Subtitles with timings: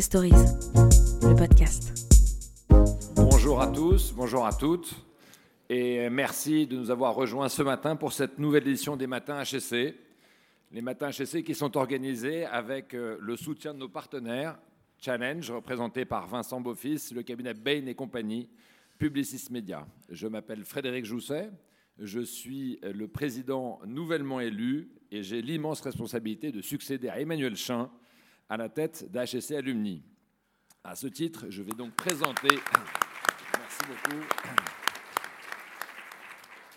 [0.00, 0.30] Stories,
[1.22, 1.92] le podcast.
[3.14, 4.94] Bonjour à tous, bonjour à toutes,
[5.68, 9.94] et merci de nous avoir rejoints ce matin pour cette nouvelle édition des Matins HEC.
[10.70, 14.58] Les Matins HEC qui sont organisés avec euh, le soutien de nos partenaires,
[14.98, 18.48] Challenge, représenté par Vincent Beaufils, le cabinet Bain et compagnie,
[18.98, 19.86] Publicis Media.
[20.08, 21.50] Je m'appelle Frédéric Jousset,
[21.98, 27.90] je suis le président nouvellement élu et j'ai l'immense responsabilité de succéder à Emmanuel Chin
[28.52, 30.02] à la tête d'HSC Alumni.
[30.84, 32.50] À ce titre, je vais donc présenter.
[32.50, 34.22] Merci beaucoup.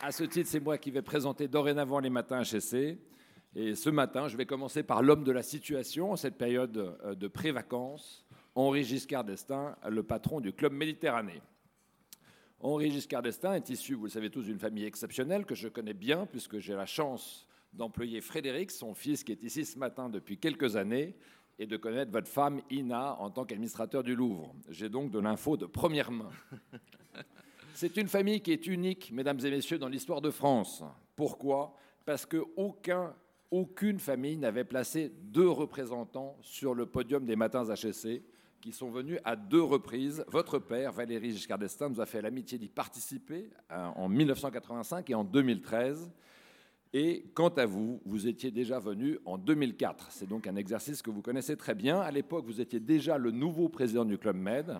[0.02, 2.98] À ce titre, c'est moi qui vais présenter dorénavant les matins HSC.
[3.56, 7.14] Et ce matin, je vais commencer par l'homme de la situation, en cette période euh,
[7.14, 11.42] de pré-vacances, Henri Giscard d'Estaing, le patron du Club Méditerranée.
[12.62, 15.94] Henri Giscard d'Estaing est issu, vous le savez tous, d'une famille exceptionnelle que je connais
[15.94, 20.38] bien, puisque j'ai la chance d'employer Frédéric, son fils, qui est ici ce matin depuis
[20.38, 21.18] quelques années,
[21.58, 24.54] et de connaître votre femme Ina en tant qu'administrateur du Louvre.
[24.70, 26.30] J'ai donc de l'info de première main.
[27.74, 30.84] C'est une famille qui est unique, mesdames et messieurs, dans l'histoire de France.
[31.16, 31.76] Pourquoi?
[32.06, 32.44] Parce que
[33.52, 38.24] aucune famille n'avait placé deux représentants sur le podium des matins HSC,
[38.62, 40.24] qui sont venus à deux reprises.
[40.28, 45.16] Votre père, Valéry Giscard d'Estaing, nous a fait l'amitié d'y participer hein, en 1985 et
[45.16, 46.12] en 2013.
[46.98, 50.08] Et quant à vous, vous étiez déjà venu en 2004.
[50.12, 52.00] C'est donc un exercice que vous connaissez très bien.
[52.00, 54.78] À l'époque, vous étiez déjà le nouveau président du Club Med,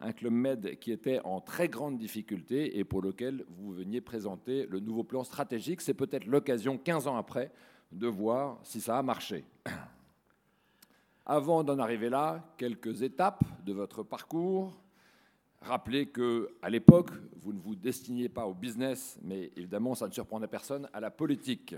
[0.00, 4.66] un Club Med qui était en très grande difficulté et pour lequel vous veniez présenter
[4.66, 5.82] le nouveau plan stratégique.
[5.82, 7.52] C'est peut-être l'occasion, 15 ans après,
[7.92, 9.44] de voir si ça a marché.
[11.26, 14.76] Avant d'en arriver là, quelques étapes de votre parcours.
[15.66, 20.12] Rappelez que à l'époque, vous ne vous destiniez pas au business, mais évidemment, ça ne
[20.12, 21.74] surprendrait personne, à la politique.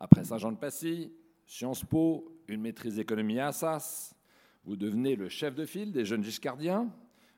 [0.00, 1.12] Après Saint-Jean-de-Passy,
[1.46, 4.16] Sciences Po, une maîtrise d'économie à Assas,
[4.64, 6.90] vous devenez le chef de file des jeunes giscardiens.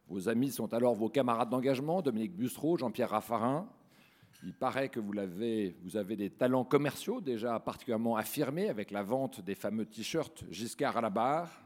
[0.09, 3.69] Vos amis sont alors vos camarades d'engagement, Dominique Bussereau, Jean-Pierre Raffarin.
[4.43, 9.55] Il paraît que vous avez des talents commerciaux déjà particulièrement affirmés avec la vente des
[9.55, 11.64] fameux t-shirts Giscard à la barre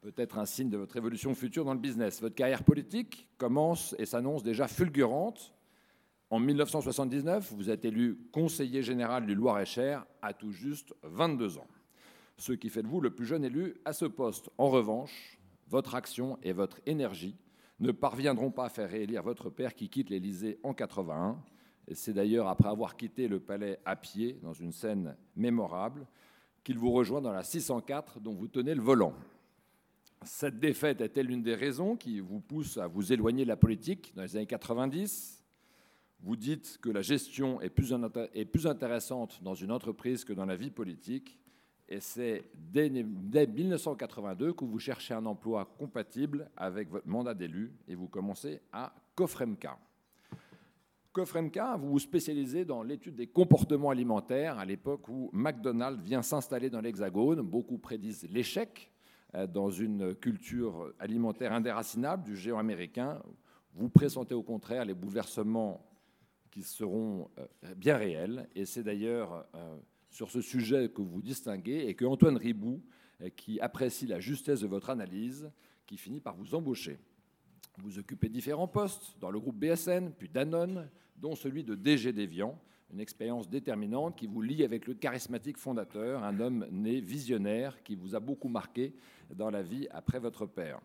[0.00, 2.20] peut-être un signe de votre évolution future dans le business.
[2.20, 5.54] Votre carrière politique commence et s'annonce déjà fulgurante.
[6.30, 11.66] En 1979, vous êtes élu conseiller général du Loir-et-Cher à tout juste 22 ans,
[12.36, 14.48] ce qui fait de vous le plus jeune élu à ce poste.
[14.56, 15.38] En revanche,
[15.68, 17.36] votre action et votre énergie
[17.80, 21.42] ne parviendront pas à faire réélire votre père qui quitte l'Élysée en 81.
[21.88, 26.06] Et c'est d'ailleurs après avoir quitté le palais à pied, dans une scène mémorable,
[26.62, 29.14] qu'il vous rejoint dans la 604 dont vous tenez le volant.
[30.22, 34.12] Cette défaite est-elle une des raisons qui vous pousse à vous éloigner de la politique
[34.14, 35.42] dans les années 90
[36.20, 37.94] Vous dites que la gestion est plus,
[38.66, 41.38] intéressante dans une entreprise que dans la vie politique.
[41.88, 47.94] Et c'est dès, 1982 que vous cherchez un emploi compatible avec votre mandat d'élu et
[47.94, 49.78] vous commencez à Cofremca.
[51.14, 56.68] Cofremca, vous vous spécialisez dans l'étude des comportements alimentaires à l'époque où McDonald's vient s'installer
[56.68, 57.40] dans l'Hexagone.
[57.40, 58.90] Beaucoup prédisent l'échec
[59.48, 63.22] dans une culture alimentaire indéracinable du géant américain.
[63.74, 65.86] Vous pressentez au contraire les bouleversements
[66.50, 68.48] qui seront euh, bien réels.
[68.54, 69.76] Et c'est d'ailleurs euh,
[70.08, 72.82] sur ce sujet que vous distinguez et que Antoine Ribou,
[73.36, 75.50] qui apprécie la justesse de votre analyse,
[75.86, 76.98] qui finit par vous embaucher.
[77.78, 82.58] Vous occupez différents postes dans le groupe BSN, puis Danone, dont celui de DG Déviant,
[82.92, 87.94] une expérience déterminante qui vous lie avec le charismatique fondateur, un homme né visionnaire qui
[87.94, 88.94] vous a beaucoup marqué
[89.34, 90.80] dans la vie après votre père.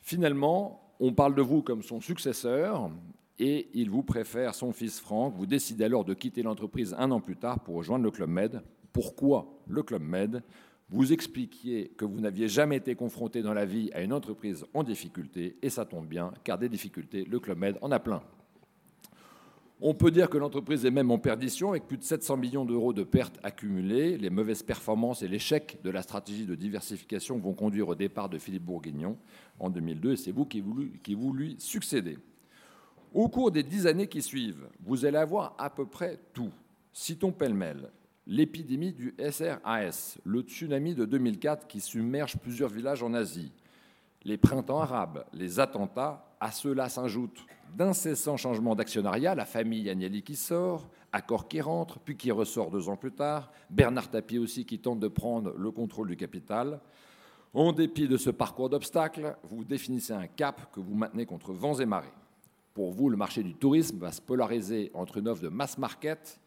[0.00, 2.90] Finalement, on parle de vous comme son successeur
[3.38, 5.34] et il vous préfère son fils Franck.
[5.36, 8.62] Vous décidez alors de quitter l'entreprise un an plus tard pour rejoindre le Club Med.
[8.92, 10.42] Pourquoi le Club Med?
[10.90, 14.82] Vous expliquiez que vous n'aviez jamais été confronté dans la vie à une entreprise en
[14.82, 18.22] difficulté et ça tombe bien car des difficultés, le Club Med en a plein.
[19.80, 22.92] On peut dire que l'entreprise est même en perdition, avec plus de 700 millions d'euros
[22.92, 24.18] de pertes accumulées.
[24.18, 28.38] Les mauvaises performances et l'échec de la stratégie de diversification vont conduire au départ de
[28.38, 29.16] Philippe Bourguignon
[29.60, 30.64] en 2002, et c'est vous qui,
[31.04, 32.18] qui vous lui succédez.
[33.14, 36.50] Au cours des dix années qui suivent, vous allez avoir à peu près tout.
[36.92, 37.90] Citons pêle-mêle
[38.28, 43.50] l'épidémie du SRAS, le tsunami de 2004 qui submerge plusieurs villages en Asie,
[44.24, 47.44] les printemps arabes, les attentats, à cela s'ajoutent
[47.76, 52.88] d'incessants changements d'actionnariat, la famille Agnelli qui sort, Accor qui rentre, puis qui ressort deux
[52.88, 56.80] ans plus tard, Bernard Tapie aussi qui tente de prendre le contrôle du capital.
[57.54, 61.78] En dépit de ce parcours d'obstacles, vous définissez un cap que vous maintenez contre vents
[61.78, 62.12] et marées.
[62.74, 66.38] Pour vous, le marché du tourisme va se polariser entre une offre de mass market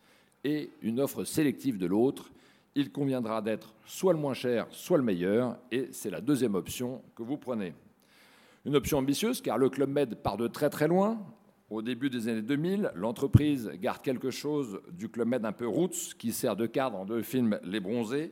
[0.43, 2.31] et une offre sélective de l'autre.
[2.75, 7.01] Il conviendra d'être soit le moins cher, soit le meilleur, et c'est la deuxième option
[7.15, 7.73] que vous prenez.
[8.65, 11.19] Une option ambitieuse car le Club Med part de très très loin.
[11.69, 16.13] Au début des années 2000, l'entreprise garde quelque chose du Club Med un peu roots
[16.17, 18.31] qui sert de cadre dans deux films Les Bronzés.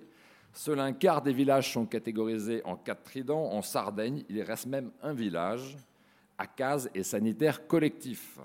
[0.53, 3.51] Seul un quart des villages sont catégorisés en quatre tridents.
[3.51, 5.77] En Sardaigne, il reste même un village
[6.38, 8.39] à case et sanitaire collectif.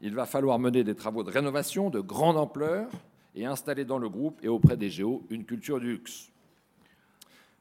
[0.00, 2.88] Il va falloir mener des travaux de rénovation de grande ampleur
[3.34, 6.30] et installer dans le groupe et auprès des géos une culture du luxe.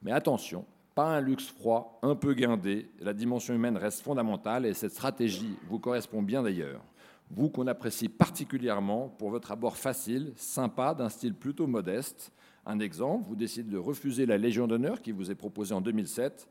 [0.02, 0.66] Mais attention,
[0.96, 5.56] pas un luxe froid, un peu guindé, la dimension humaine reste fondamentale et cette stratégie
[5.68, 6.84] vous correspond bien d'ailleurs.
[7.32, 12.32] Vous qu'on apprécie particulièrement pour votre abord facile, sympa, d'un style plutôt modeste.
[12.66, 16.48] Un exemple, vous décidez de refuser la Légion d'honneur qui vous est proposée en 2007.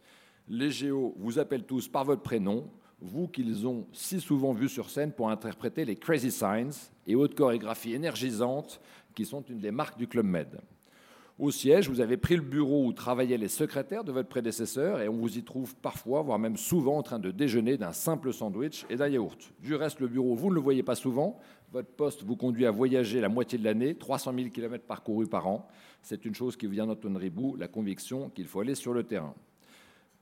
[0.49, 2.69] Les géos vous appellent tous par votre prénom,
[3.01, 7.35] vous qu'ils ont si souvent vu sur scène pour interpréter les Crazy Signs et haute
[7.35, 8.81] chorégraphie énergisante
[9.15, 10.61] qui sont une des marques du Club Med.
[11.39, 15.09] Au siège, vous avez pris le bureau où travaillaient les secrétaires de votre prédécesseur et
[15.09, 18.85] on vous y trouve parfois, voire même souvent, en train de déjeuner d'un simple sandwich
[18.91, 19.53] et d'un yaourt.
[19.61, 21.41] Du reste, le bureau, vous ne le voyez pas souvent.
[21.73, 25.47] Votre poste vous conduit à voyager la moitié de l'année, 300 000 km parcourus par
[25.47, 25.67] an.
[26.03, 29.35] C'est une chose qui vient d'Anton Ribou, la conviction qu'il faut aller sur le terrain.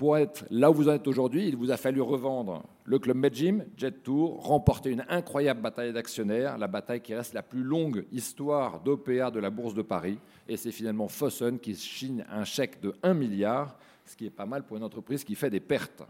[0.00, 3.18] Pour être là où vous en êtes aujourd'hui, il vous a fallu revendre le club
[3.18, 8.06] Medjim, Jet Tour, remporter une incroyable bataille d'actionnaires, la bataille qui reste la plus longue
[8.10, 10.16] histoire d'OPA de la Bourse de Paris.
[10.48, 13.76] Et c'est finalement Fossen qui chine un chèque de 1 milliard,
[14.06, 16.02] ce qui est pas mal pour une entreprise qui fait des pertes.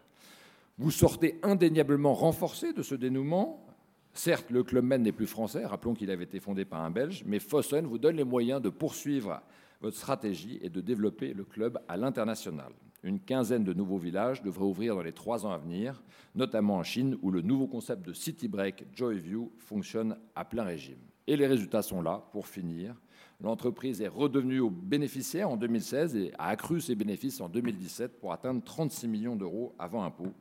[0.78, 3.66] Vous sortez indéniablement renforcé de ce dénouement.
[4.14, 7.24] Certes, le Club Med n'est plus français, rappelons qu'il avait été fondé par un Belge,
[7.26, 9.42] mais Fossen vous donne les moyens de poursuivre
[9.80, 12.70] votre stratégie et de développer le club à l'international.
[13.02, 16.02] Une quinzaine de nouveaux villages devraient ouvrir dans les trois ans à venir,
[16.34, 20.98] notamment en Chine, où le nouveau concept de City Break Joyview fonctionne à plein régime.
[21.26, 23.00] Et les résultats sont là, pour finir.
[23.40, 28.62] L'entreprise est redevenue bénéficiaire en 2016 et a accru ses bénéfices en 2017 pour atteindre
[28.62, 30.34] 36 millions d'euros avant impôt.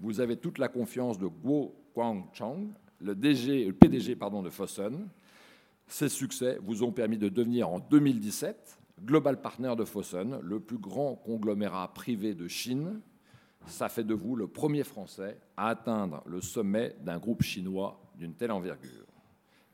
[0.00, 5.08] Vous avez toute la confiance de Guo Guangchang, le, DG, le PDG pardon, de Fosun.
[5.86, 10.78] Ces succès vous ont permis de devenir en 2017 global partner de Fosun, le plus
[10.78, 13.00] grand conglomérat privé de Chine.
[13.66, 18.34] Ça fait de vous le premier Français à atteindre le sommet d'un groupe chinois d'une
[18.34, 19.06] telle envergure.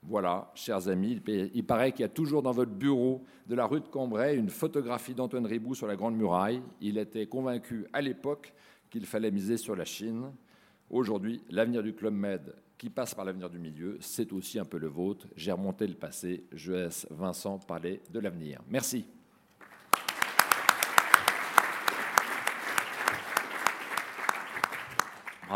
[0.03, 3.81] Voilà, chers amis, il paraît qu'il y a toujours dans votre bureau de la rue
[3.81, 6.63] de Cambrai une photographie d'Antoine Ribou sur la Grande Muraille.
[6.81, 8.55] Il était convaincu à l'époque
[8.89, 10.31] qu'il fallait miser sur la Chine.
[10.91, 14.79] Aujourd'hui, l'avenir du Club Med, qui passe par l'avenir du milieu, c'est aussi un peu
[14.79, 15.27] le vôtre.
[15.35, 18.61] J'ai remonté le passé, je laisse Vincent parler de l'avenir.
[18.69, 19.07] Merci.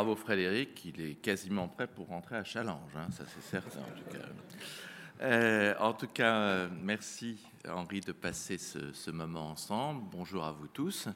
[0.01, 3.99] Bravo Frédéric, il est quasiment prêt pour rentrer à Challenge, hein, ça c'est certain en
[3.99, 4.25] tout cas.
[5.21, 5.75] Euh,
[6.21, 7.37] euh, merci
[7.69, 10.03] Henri de passer ce, moment ensemble.
[10.11, 11.07] Bonjour à vous tous.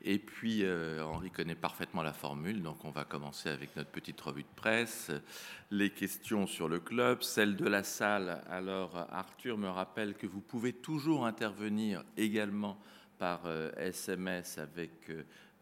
[0.00, 4.18] Et puis, euh, Henri connaît parfaitement la formule, donc on va commencer avec notre petite
[4.22, 5.10] revue de presse,
[5.70, 8.42] les questions sur le club, celles de la salle.
[8.48, 12.78] Alors, Arthur me rappelle que vous pouvez toujours intervenir également
[13.22, 13.42] par
[13.76, 15.08] SMS avec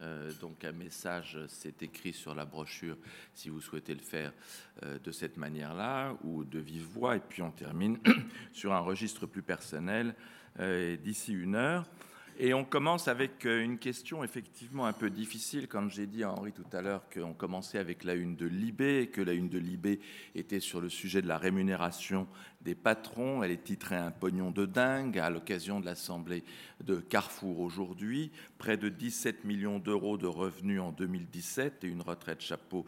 [0.01, 2.97] euh, donc un message s'est écrit sur la brochure
[3.35, 4.33] si vous souhaitez le faire
[4.83, 7.17] euh, de cette manière-là ou de vive voix.
[7.17, 7.99] Et puis on termine
[8.51, 10.15] sur un registre plus personnel
[10.59, 11.85] euh, d'ici une heure.
[12.39, 15.67] Et on commence avec euh, une question effectivement un peu difficile.
[15.67, 19.09] Quand j'ai dit à Henri tout à l'heure qu'on commençait avec la une de Libé,
[19.11, 19.99] que la une de Libé
[20.33, 22.27] était sur le sujet de la rémunération
[22.61, 26.43] des patrons, elle est titrée Un pognon de dingue à l'occasion de l'Assemblée
[26.83, 28.31] de Carrefour aujourd'hui.
[28.57, 32.85] Près de 17 millions d'euros de revenus en 2017 et une retraite chapeau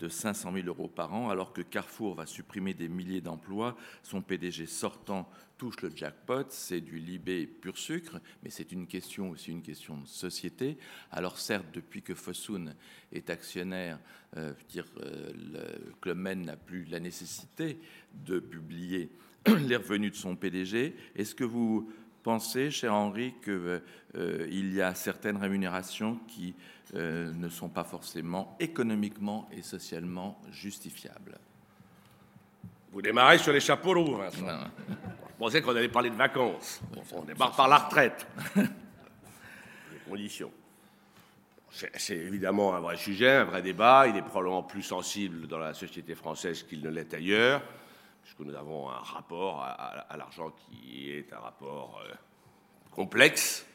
[0.00, 3.76] de 500 000 euros par an, alors que Carrefour va supprimer des milliers d'emplois.
[4.02, 5.28] Son PDG sortant
[5.58, 9.98] touche le jackpot, c'est du Libé pur sucre, mais c'est une question aussi une question
[9.98, 10.78] de société.
[11.10, 12.74] Alors certes, depuis que Fosun
[13.12, 13.98] est actionnaire,
[14.38, 17.78] euh, euh, le Club n'a plus la nécessité
[18.14, 19.10] de publier
[19.46, 20.96] les revenus de son PDG.
[21.14, 21.90] Est-ce que vous
[22.22, 23.80] pensez, cher Henri, qu'il
[24.16, 26.54] euh, y a certaines rémunérations qui
[26.92, 31.38] ne sont pas forcément économiquement et socialement justifiables
[32.90, 34.44] Vous démarrez sur les chapeaux roux, Vincent.
[34.88, 36.80] Je pensais qu'on allait parler de vacances.
[37.12, 38.26] On démarre par la retraite.
[38.56, 40.50] Les conditions.
[41.70, 44.08] C'est évidemment un vrai sujet, un vrai débat.
[44.08, 47.62] Il est probablement plus sensible dans la société française qu'il ne l'est ailleurs,
[48.22, 52.14] puisque nous avons un rapport à, l'argent qui est un rapport euh,
[52.90, 53.66] complexe.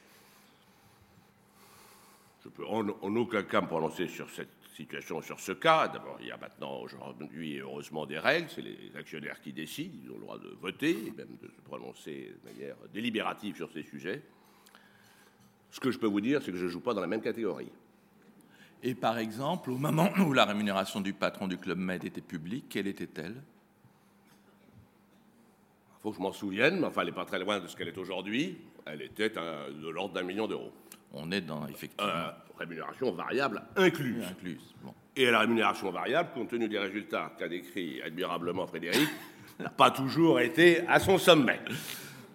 [2.44, 5.88] Je peux en, aucun cas me prononcer sur cette situation sur ce cas.
[5.88, 8.50] D'abord, il y a maintenant aujourd'hui, heureusement, des règles.
[8.50, 9.98] C'est les actionnaires qui décident.
[10.04, 13.72] Ils ont le droit de voter et même de se prononcer de manière délibérative sur
[13.72, 14.22] ces sujets.
[15.72, 17.22] Ce que je peux vous dire, c'est que je ne joue pas dans la même
[17.22, 17.72] catégorie.
[18.84, 22.66] Et par exemple, au moment où la rémunération du patron du Club Med était publique,
[22.70, 23.42] quelle était-elle?
[26.06, 27.88] Faut que je m'en souvienne, mais enfin, elle n'est pas très loin de ce qu'elle
[27.88, 28.60] est aujourd'hui.
[28.86, 30.72] Elle était de l'ordre d'un million d'euros.
[31.14, 32.06] On est dans, effectivement...
[32.08, 34.24] Euh, rémunération variable incluse.
[34.30, 34.76] incluse
[35.16, 39.10] Et la rémunération variable, compte tenu des résultats qu'a décrit admirablement Frédéric,
[39.60, 41.60] n'a pas toujours été à son sommet.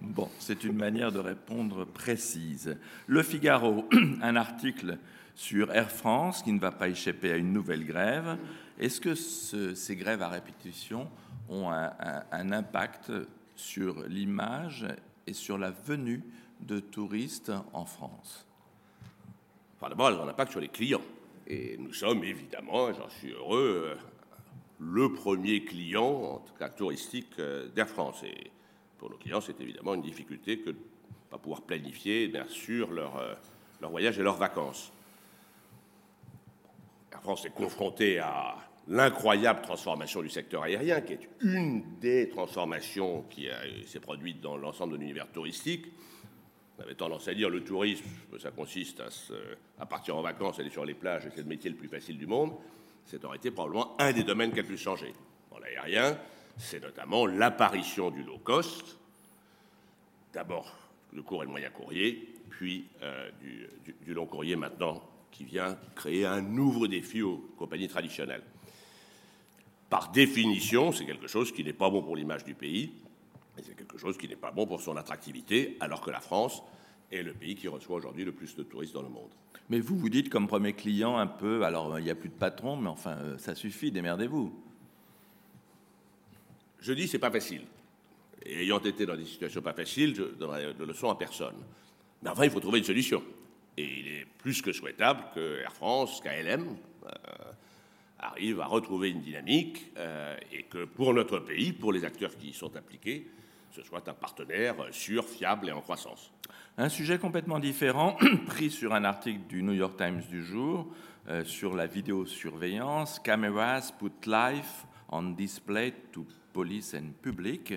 [0.01, 2.77] Bon, c'est une manière de répondre précise.
[3.07, 3.89] Le Figaro,
[4.21, 4.99] un article
[5.37, 8.37] sur Air France qui ne va pas échapper à une nouvelle grève.
[8.81, 11.09] Est-ce que ces grèves à répétition
[11.49, 13.13] ont un, impact
[13.61, 14.87] sur l'image
[15.27, 16.23] et sur la venue
[16.61, 18.47] de touristes en France
[19.77, 21.03] enfin, D'abord, elles ont un impact sur les clients.
[21.47, 24.01] Et nous sommes évidemment, j'en suis heureux, euh,
[24.79, 28.23] le premier client, en tout cas touristique, euh, d'Air France.
[28.23, 28.51] Et
[28.99, 32.91] pour nos clients, c'est évidemment une difficulté que de ne pas pouvoir planifier, bien sûr,
[32.91, 33.35] leur, euh,
[33.81, 34.93] leur voyage et leurs vacances.
[37.13, 38.57] La France est confrontée à
[38.91, 43.49] l'incroyable transformation du secteur aérien, qui est une des transformations qui
[43.87, 45.87] s'est produite dans l'ensemble de l'univers touristique.
[46.77, 48.05] On avait tendance à dire le tourisme,
[48.39, 49.01] ça consiste
[49.79, 52.27] à, partir en vacances, aller sur les plages, c'est le métier le plus facile du
[52.27, 52.53] monde.
[53.07, 55.13] C'est aurait été probablement un des domaines qui a le plus changé.
[55.51, 56.19] Dans l'aérien,
[56.57, 58.99] c'est notamment l'apparition du low cost,
[60.33, 60.77] d'abord
[61.13, 63.31] le court et le moyen courrier, puis euh,
[64.03, 68.43] du long courrier maintenant qui vient créer un nouveau défi aux compagnies traditionnelles.
[69.91, 72.93] Par définition, c'est quelque chose qui n'est pas bon pour l'image du pays,
[73.59, 76.63] et c'est quelque chose qui n'est pas bon pour son attractivité, alors que la France
[77.11, 79.31] est le pays qui reçoit aujourd'hui le plus de touristes dans le monde.
[79.69, 82.35] Mais vous, vous dites comme premier client un peu, alors il n'y a plus de
[82.35, 84.55] patron, mais enfin, euh, ça suffit, démerdez-vous.
[86.79, 87.63] Je dis, c'est pas facile.
[88.47, 91.57] Et ayant été dans des situations pas faciles, je ne donnerai de leçons à personne.
[92.23, 93.23] Mais enfin, il faut trouver une solution.
[93.77, 97.09] Et il est plus que souhaitable que Air France, KLM, euh,
[98.21, 102.49] arrive à retrouver une dynamique euh, et que pour notre pays, pour les acteurs qui
[102.49, 103.27] y sont impliqués,
[103.71, 106.33] ce soit un partenaire sûr, fiable et en croissance.
[106.77, 110.89] Un sujet complètement différent, pris sur un article du New York Times du jour
[111.29, 117.75] euh, sur la vidéosurveillance, Cameras put life on display to police and public.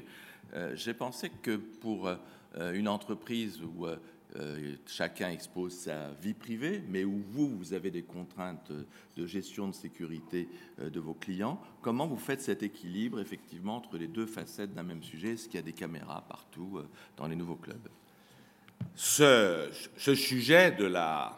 [0.75, 2.07] J'ai pensé que pour
[2.55, 3.87] une entreprise où
[4.35, 8.71] euh, chacun expose sa vie privée, mais où vous, vous avez des contraintes
[9.15, 10.47] de gestion de sécurité
[10.79, 11.61] euh, de vos clients.
[11.83, 15.33] Comment vous faites cet équilibre, effectivement, entre les deux facettes d'un même sujet?
[15.33, 17.87] Est-ce qu'il y a des caméras partout euh, dans les nouveaux clubs?
[18.95, 21.37] Ce, sujet de la,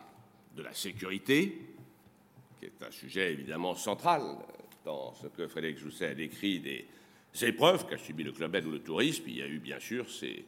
[0.55, 1.75] de la sécurité,
[2.59, 4.21] qui est un sujet évidemment central
[4.85, 6.87] dans ce que Frédéric Jousset a décrit des
[7.41, 10.45] épreuves qu'a subi le club ou le tourisme, il y a eu bien sûr ces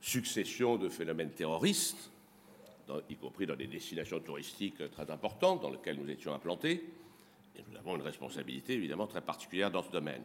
[0.00, 2.10] succession de phénomènes terroristes,
[3.08, 6.84] y compris dans des destinations touristiques très importantes dans lesquelles nous étions implantés.
[7.56, 10.22] Et nous avons une responsabilité évidemment très particulière dans ce domaine.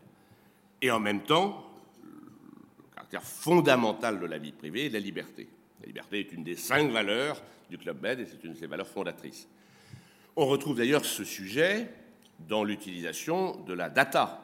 [0.81, 1.69] Et en même temps,
[2.03, 5.47] le caractère fondamental de la vie privée est la liberté.
[5.81, 8.67] La liberté est une des cinq valeurs du Club Med et c'est une de ses
[8.67, 9.47] valeurs fondatrices.
[10.35, 11.89] On retrouve d'ailleurs ce sujet
[12.39, 14.41] dans l'utilisation de la data.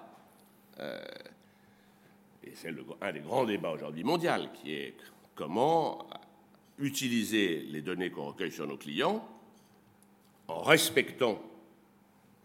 [0.79, 1.03] Euh,
[2.43, 4.95] et c'est un des grands débats aujourd'hui mondial, qui est
[5.35, 6.07] comment
[6.79, 9.27] utiliser les données qu'on recueille sur nos clients
[10.47, 11.41] en respectant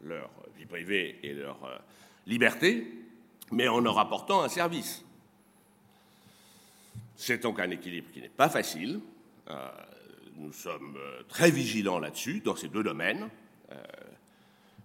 [0.02, 1.76] leur vie privée et leur euh,
[2.26, 2.86] liberté,
[3.50, 5.04] mais en leur apportant un service.
[7.16, 9.00] C'est donc un équilibre qui n'est pas facile.
[9.48, 9.68] Euh,
[10.36, 13.28] nous sommes euh, très vigilants là-dessus, dans ces deux domaines.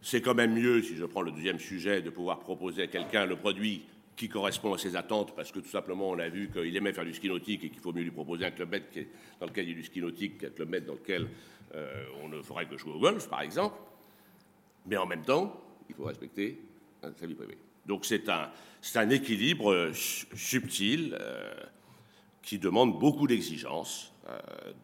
[0.02, 3.26] c'est quand même mieux, si je prends le deuxième sujet, de pouvoir proposer à quelqu'un
[3.26, 3.86] le produit
[4.22, 7.06] qui correspond à ses attentes, parce que tout simplement on a vu qu'il aimait faire
[7.06, 8.84] du ski nautique et qu'il faut mieux lui proposer un club med
[9.40, 11.28] dans lequel il y a du ski nautique qu'un club med dans lequel
[11.74, 13.80] euh, on ne ferait que jouer au golf, par exemple.
[14.86, 15.60] Mais en même temps,
[15.90, 16.62] il faut respecter
[17.02, 17.58] sa vie privée.
[17.88, 18.52] Donc c'est un,
[18.94, 21.56] un équilibre euh, subtil euh,
[22.44, 24.14] qui demande beaucoup d'exigence,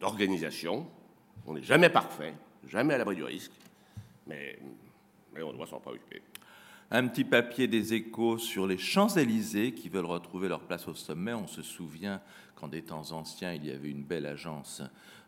[0.00, 0.84] d'organisation.
[1.46, 2.34] On n'est jamais parfait,
[2.66, 3.52] jamais à l'abri du risque,
[4.26, 4.58] mais,
[5.32, 6.22] mais on doit s'en préoccuper
[6.90, 11.34] un petit papier des échos sur les Champs-Élysées qui veulent retrouver leur place au sommet.
[11.34, 12.20] On se souvient
[12.56, 14.82] qu'en des temps anciens, il y avait une belle agence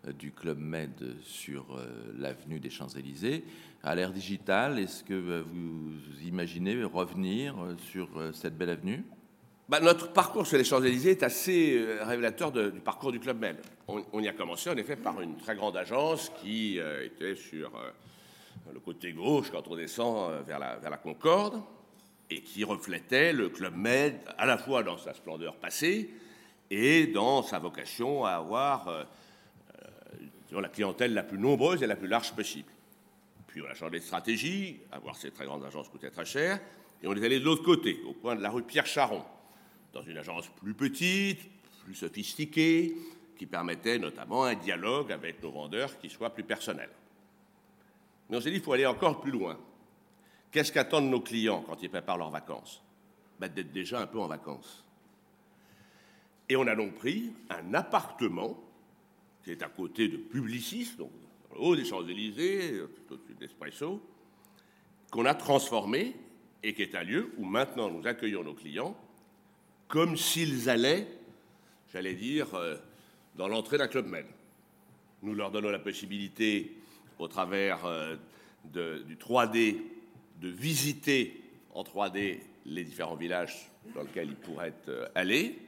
[0.07, 3.45] euh, du Club Med sur euh, l'avenue des Champs-Élysées.
[3.83, 5.93] À l'ère digitale, est-ce que euh, vous
[6.26, 7.55] imaginez revenir
[7.90, 9.05] sur cette belle avenue?
[9.69, 13.59] Bah, notre parcours sur les Champs-Élysées est assez révélateur du parcours du Club Med.
[13.87, 17.71] On, y a commencé en effet par une très grande agence qui était sur
[18.73, 21.62] le côté gauche quand on descend vers la, vers la Concorde,
[22.31, 26.11] et qui reflétait le Club Med à la fois dans sa splendeur passée
[26.71, 29.05] et dans sa vocation à avoir euh,
[30.52, 32.71] la clientèle la plus nombreuse et la plus large possible.
[33.49, 36.61] Puis on a changé de stratégie, avoir ces très grandes agences coûtait très cher,
[37.02, 39.25] et on est allé de l'autre côté, au coin de la rue Pierre Charon,
[39.93, 41.40] dans une agence plus petite,
[41.85, 42.95] plus sophistiquée,
[43.37, 46.90] qui permettait notamment un dialogue avec nos vendeurs qui soit plus personnel.
[48.31, 49.59] Mais on s'est dit qu'il faut aller encore plus loin.
[50.51, 52.83] Qu'est-ce qu'attendent nos clients quand ils préparent leurs vacances?
[53.39, 54.85] Ben, D'être déjà un peu en vacances.
[56.49, 58.59] Et on a donc pris un appartement
[59.43, 61.11] qui est à côté de Publicis, donc
[61.57, 64.01] au haut des Champs-Élysées, tout au-dessus d'Espresso,
[65.11, 66.15] qu'on a transformé
[66.63, 68.97] et qui est un lieu où maintenant nous accueillons nos clients
[69.89, 71.07] comme s'ils allaient,
[71.93, 72.77] j'allais dire, euh,
[73.35, 74.27] dans l'entrée d'un club Med.
[75.23, 76.80] Nous leur donnons la possibilité,
[77.21, 78.17] au travers euh,
[78.65, 79.77] du 3D,
[80.41, 81.43] de visiter
[81.75, 85.59] en 3D les différents villages dans lesquels ils pourraient euh, aller.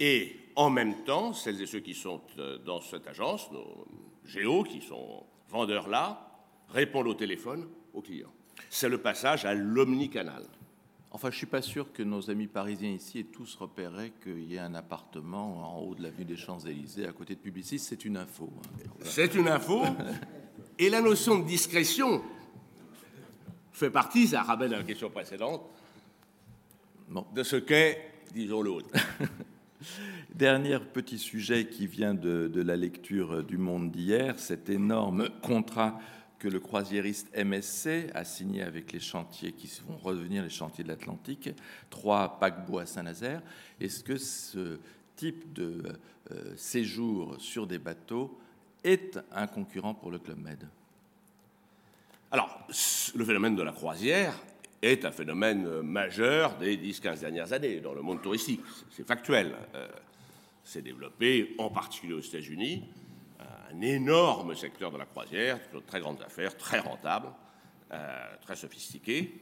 [0.00, 3.86] Et en même temps, celles et ceux qui sont euh, dans cette agence, nos
[4.24, 6.28] géos, qui sont vendeurs là,
[6.70, 8.32] répondent au téléphone aux clients.
[8.68, 10.44] C'est le passage à l'omnicanal.
[11.16, 14.52] Enfin, je ne suis pas sûr que nos amis parisiens ici aient tous repéré qu'il
[14.52, 17.78] y ait un appartement en haut de l'avenue des Champs-Élysées à côté de Publicis.
[17.78, 18.52] C'est une info.
[18.54, 18.82] Hein.
[19.00, 19.82] C'est une info.
[20.78, 22.20] Et la notion de discrétion
[23.72, 25.62] fait partie, ça ramène à la question précédente,
[27.34, 28.90] de ce qu'est, disons, l'autre.
[30.34, 35.98] Dernier petit sujet qui vient de, de la lecture du Monde d'hier, cet énorme contrat
[36.46, 40.88] que le croisiériste MSC a signé avec les chantiers qui vont redevenir les chantiers de
[40.88, 41.50] l'Atlantique,
[41.90, 43.42] trois paquebots à Saint-Nazaire.
[43.80, 44.78] Est-ce que ce
[45.16, 45.82] type de
[46.30, 48.38] euh, séjour sur des bateaux
[48.84, 50.68] est un concurrent pour le Club Med?
[52.30, 54.40] Alors, le phénomène de la croisière
[54.82, 58.60] est un phénomène majeur des 10-15 dernières années dans le monde touristique.
[58.92, 59.52] C'est factuel.
[59.74, 59.88] Euh,
[60.62, 62.84] c'est développé en particulier aux États-Unis,
[63.72, 67.28] un énorme secteur de la croisière, de très grandes affaires, très rentable,
[67.92, 69.34] euh, très sophistiqué,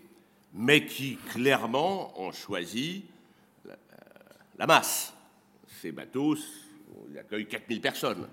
[0.53, 3.05] mais qui clairement ont choisi
[3.65, 3.75] la,
[4.61, 5.15] euh, masse.
[5.81, 6.37] Ces bateaux
[7.11, 8.29] ils accueillent 4000 personnes.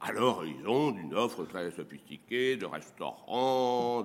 [0.00, 4.04] Alors, ils ont une offre très sophistiquée de restaurants,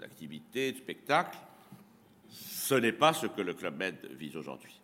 [0.00, 1.38] d'activités, de, spectacles.
[2.28, 4.80] Ce n'est pas ce que le Club Med vise aujourd'hui.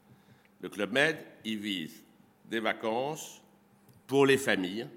[0.60, 2.02] Le Club Med, il vise
[2.46, 3.42] des vacances
[4.08, 4.88] pour les familles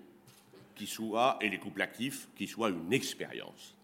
[0.73, 3.75] qui soient, et les couples actifs, qui soient une expérience.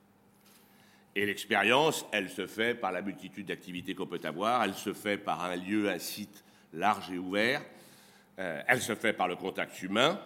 [1.16, 5.18] Et l'expérience, elle se fait par la multitude d'activités qu'on peut avoir, elle se fait
[5.20, 7.64] par un lieu, un site large et ouvert,
[8.40, 10.20] euh, elle se fait par le contact humain,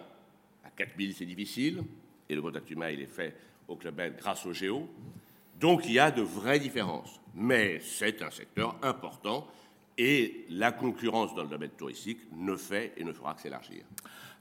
[0.76, 1.82] 4000, c'est difficile.
[2.28, 3.34] Et le contact humain, il est fait
[3.68, 4.88] au Club Med grâce au géo.
[5.60, 7.20] Donc il y a de vraies différences.
[7.34, 9.46] Mais c'est un secteur important
[9.98, 13.84] et la concurrence dans le domaine touristique ne fait et ne fera que s'élargir.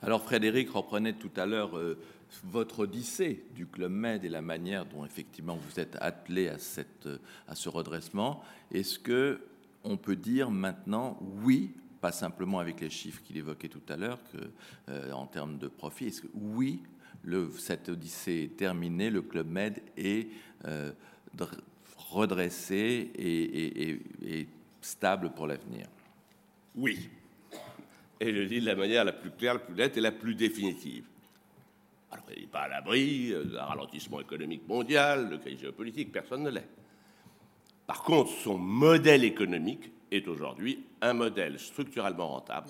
[0.01, 1.97] Alors Frédéric reprenait tout à l'heure euh,
[2.43, 7.07] votre odyssée du Club Med et la manière dont effectivement vous êtes attelé à, cette,
[7.47, 8.43] à ce redressement.
[8.71, 9.41] Est-ce que
[9.83, 14.19] on peut dire maintenant oui pas simplement avec les chiffres qu'il évoquait tout à l'heure,
[14.89, 16.07] euh, en termes de profit.
[16.07, 16.81] Est-ce que oui,
[17.23, 20.27] le, cette odyssée est terminée, le Club Med est
[20.65, 20.91] euh,
[21.95, 24.47] redressé et,
[24.81, 25.85] stable pour l'avenir?
[26.75, 27.07] Oui.
[28.21, 30.35] Et je dis de la manière la plus claire, la plus nette et la plus
[30.35, 31.05] définitive.
[32.11, 36.51] Alors, il n'est pas à l'abri d'un ralentissement économique mondial, de crise géopolitique, personne ne
[36.51, 36.69] l'est.
[37.87, 42.69] Par contre, son modèle économique est aujourd'hui un modèle structurellement rentable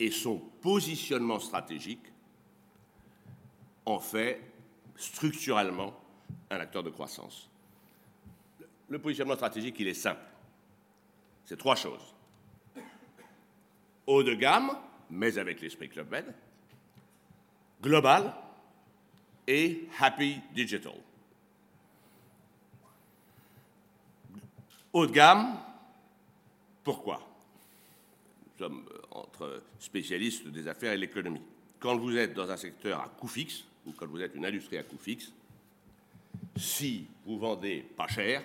[0.00, 2.12] et son positionnement stratégique
[3.84, 4.40] en fait
[4.96, 5.94] structurellement
[6.50, 7.50] un acteur de croissance.
[8.88, 10.24] Le positionnement stratégique, il est simple.
[11.44, 12.15] C'est trois choses.
[14.06, 14.72] Haut de gamme,
[15.10, 16.34] mais avec l'esprit Club Med,
[17.82, 18.34] global
[19.46, 20.94] et happy digital.
[24.92, 25.58] Haut de gamme,
[26.82, 27.20] pourquoi?
[28.46, 31.42] Nous sommes euh, entre spécialistes des affaires et l'économie.
[31.78, 34.78] Quand vous êtes dans un secteur à coût fixe, ou quand vous êtes une industrie
[34.78, 35.32] à coût fixe,
[36.56, 38.42] si vous vendez pas cher,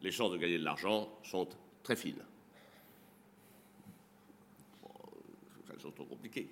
[0.00, 1.48] les chances de gagner de l'argent sont
[1.82, 2.22] très fines.
[5.70, 6.48] Elles sont trop compliquées.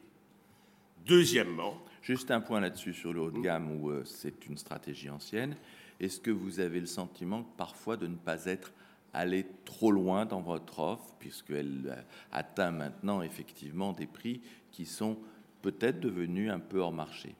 [1.06, 1.80] Deuxièmement.
[2.02, 5.56] Juste un point là-dessus sur le haut de gamme où euh, c'est une stratégie ancienne.
[5.98, 8.72] Est-ce que vous avez le sentiment parfois de ne pas être
[9.12, 14.40] aller trop loin dans votre offre, puisqu'elle euh, atteint maintenant effectivement des prix
[14.72, 15.18] qui sont
[15.62, 17.34] peut-être devenus un peu hors marché?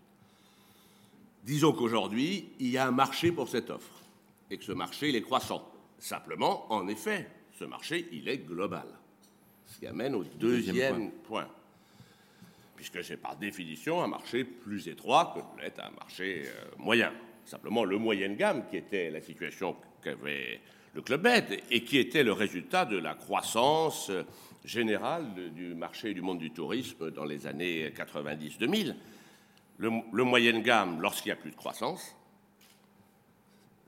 [1.44, 4.00] Disons qu'aujourd'hui, il y a un marché pour cette offre
[4.50, 5.66] et que ce marché, il est croissant.
[5.98, 8.87] Simplement, en effet, ce marché, il est global.
[9.66, 11.48] Ce qui amène au deuxième, point.
[12.80, 17.12] Puisque c'est par définition un marché plus étroit que l'est un marché euh, moyen.
[17.44, 20.62] Simplement, le moyenne gamme, qui était la situation qu'avait
[20.94, 24.10] le Club Med et qui était le résultat de la croissance
[24.64, 28.94] générale du marché du monde du tourisme dans les années 90-2000.
[29.76, 32.16] Le, le moyenne gamme, lorsqu'il n'y a plus de croissance,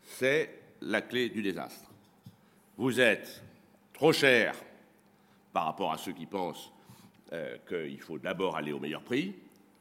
[0.02, 0.50] c'est
[0.82, 1.90] la clé du désastre.
[2.76, 3.42] Vous êtes
[3.94, 4.54] trop cher
[5.54, 6.71] par rapport à ceux qui pensent
[7.32, 9.34] euh, qu'il faut d'abord aller au meilleur prix,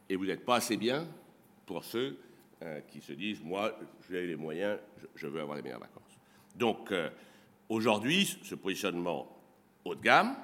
[0.08, 1.06] et vous n'êtes pas assez bien
[1.66, 2.18] pour ceux
[2.62, 4.78] euh, qui se disent, moi, j'ai les moyens,
[5.14, 6.18] je, veux avoir les meilleures vacances.
[6.54, 7.10] Donc, euh,
[7.68, 9.26] aujourd'hui, ce positionnement
[9.84, 10.36] haut de gamme,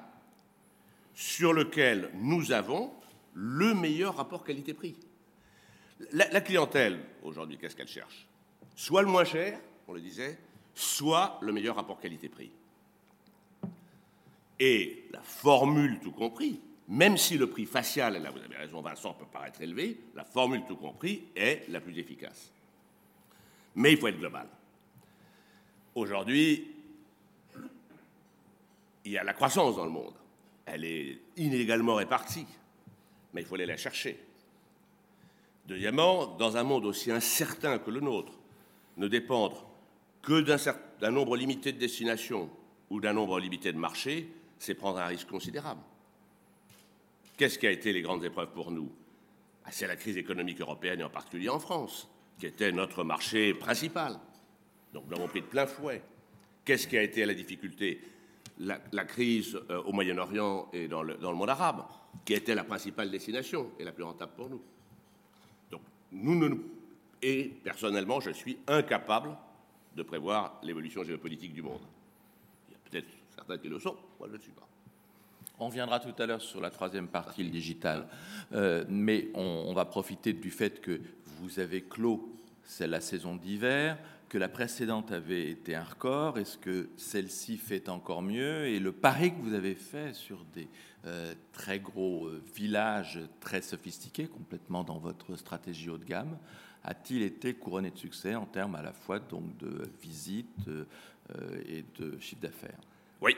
[1.13, 2.91] sur lequel nous avons
[3.33, 4.95] le meilleur rapport qualité-prix.
[6.13, 8.27] La, clientèle, aujourd'hui, qu'est-ce qu'elle cherche?
[8.75, 10.37] Soit le moins cher, on le disait,
[10.75, 12.51] soit le meilleur rapport qualité-prix.
[14.59, 18.81] Et la formule tout compris, même si le prix facial, et là vous avez raison
[18.81, 22.51] Vincent, peut paraître élevé, la formule tout compris est la plus efficace.
[23.75, 24.47] Mais il faut être global.
[25.93, 26.75] Aujourd'hui,
[29.05, 30.15] il y a la croissance dans le monde.
[30.65, 32.47] Elle est inégalement répartie,
[33.33, 34.19] mais il faut aller la chercher.
[35.67, 38.33] Deuxièmement, dans un monde aussi incertain que le nôtre,
[38.97, 39.67] ne dépendre
[40.23, 40.41] que
[40.99, 42.49] d'un nombre limité de destinations
[42.89, 45.81] ou d'un nombre limité de marchés, c'est prendre un risque considérable.
[47.39, 48.91] Qu'est-ce qui a été les grandes épreuves pour nous?
[49.63, 53.53] Ah, C'est la crise économique européenne et en particulier en France, qui était notre marché
[53.53, 54.19] principal.
[54.93, 56.01] Donc nous l'avons pris de plein fouet.
[56.65, 58.01] Qu'est-ce qui a été la difficulté?
[58.57, 61.85] La, crise euh, au Moyen-Orient et dans le, dans le, monde arabe,
[62.25, 64.61] qui était la principale destination et la plus rentable pour nous.
[65.71, 66.61] Donc nous, nous
[67.21, 69.37] et personnellement, je suis incapable
[69.95, 71.87] de prévoir l'évolution géopolitique du monde.
[72.67, 74.68] Il y a peut-être certains qui le sont, moi je ne le suis pas.
[75.61, 78.07] On viendra tout à l'heure sur la troisième partie, le digital.
[78.53, 81.01] Euh, mais on, va profiter du fait que
[81.41, 82.33] vous avez clos
[82.79, 83.97] la saison d'hiver,
[84.29, 86.37] que la précédente avait été un record.
[86.37, 88.67] Est-ce que celle-ci fait encore mieux?
[88.67, 90.69] Et le pari que vous avez fait sur des
[91.05, 96.37] euh, très gros euh, villages très sophistiqués, complètement dans votre stratégie haut de gamme,
[96.85, 100.85] a-t-il été couronné de succès en termes à la fois de visites euh,
[101.67, 102.79] et de chiffre d'affaires?
[103.21, 103.35] Oui,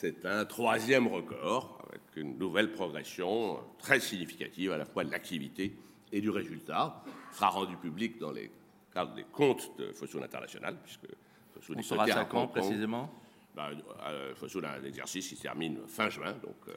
[0.00, 5.76] c'est un troisième record avec une nouvelle progression très significative à la fois de l'activité
[6.12, 7.02] et du résultat.
[7.32, 8.48] sera rendu public dans les
[8.94, 11.08] cadres des comptes de Fosun International, puisque
[11.52, 13.10] Fosun On sera à quand précisément?
[13.56, 13.70] Ben,
[14.06, 16.74] euh, Fosun a un exercice qui se termine fin juin, donc euh,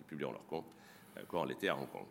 [0.00, 0.66] ils publieront leur compte
[1.28, 2.06] quand on était à Hong Kong.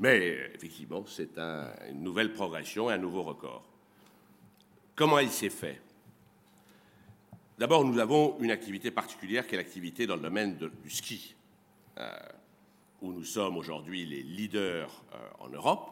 [0.00, 3.62] Mais effectivement, c'est une nouvelle progression et un nouveau record.
[4.96, 5.82] Comment il s'est fait
[7.58, 11.34] D'abord, nous avons une activité particulière qui est l'activité dans le domaine du ski,
[11.98, 12.10] euh,
[13.00, 15.90] où nous sommes aujourd'hui les leaders euh, en Europe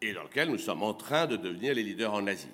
[0.00, 2.48] et dans lequel nous sommes en train de devenir les leaders en Asie.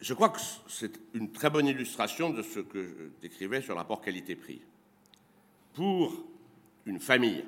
[0.00, 3.78] Je crois que c'est une très bonne illustration de ce que je décrivais sur le
[3.78, 4.60] rapport qualité-prix.
[5.74, 6.24] Pour
[6.84, 7.44] une famille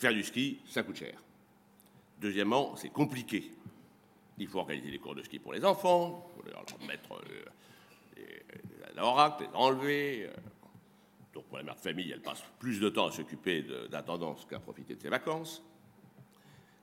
[0.00, 1.22] Faire du ski, ça coûte cher.
[2.22, 3.52] Deuxièmement, c'est compliqué.
[4.40, 7.44] Il faut organiser des cours de ski pour les enfants, il faut leur mettre euh,
[8.16, 8.42] les,
[8.96, 10.24] les enlever.
[10.24, 10.32] Euh.
[11.34, 14.58] Donc pour la mère de famille, elle passe plus de temps à s'occuper d'intendance qu'à
[14.58, 15.62] profiter de ses vacances.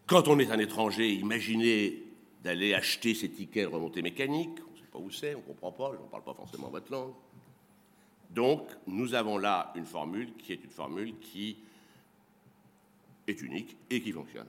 [0.06, 2.04] Quand on est un étranger, imaginez
[2.43, 4.60] d'aller acheter ses tickets de remontée mécanique.
[4.70, 6.70] On ne sait pas où c'est, on ne comprend pas, je ne parle pas forcément
[6.70, 7.13] votre langue.
[8.30, 11.58] Donc nous avons là une formule qui est une formule qui
[13.28, 14.48] est unique et qui fonctionne.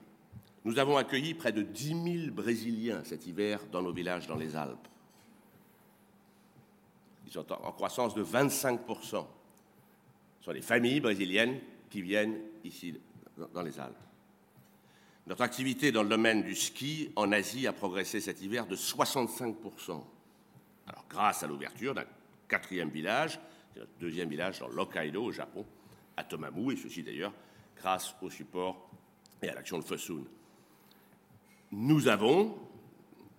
[0.68, 4.54] Nous avons accueilli près de 10 000 Brésiliens cet hiver dans nos villages dans les
[4.54, 4.86] Alpes.
[7.26, 9.16] Ils sont en croissance de 25 Ce
[10.42, 13.00] sont les familles brésiliennes qui viennent ici
[13.54, 13.96] dans les Alpes.
[15.26, 19.56] Notre activité dans le domaine du ski en Asie a progressé cet hiver de 65
[20.86, 22.04] Alors, grâce à l'ouverture d'un
[22.46, 23.40] quatrième village,
[23.74, 25.64] notre deuxième village dans l'Hokkaido, au Japon,
[26.14, 27.32] à Tomamu, et ceci d'ailleurs
[27.74, 28.90] grâce au support
[29.40, 30.26] et à l'action de Fosun.
[31.70, 32.56] Nous avons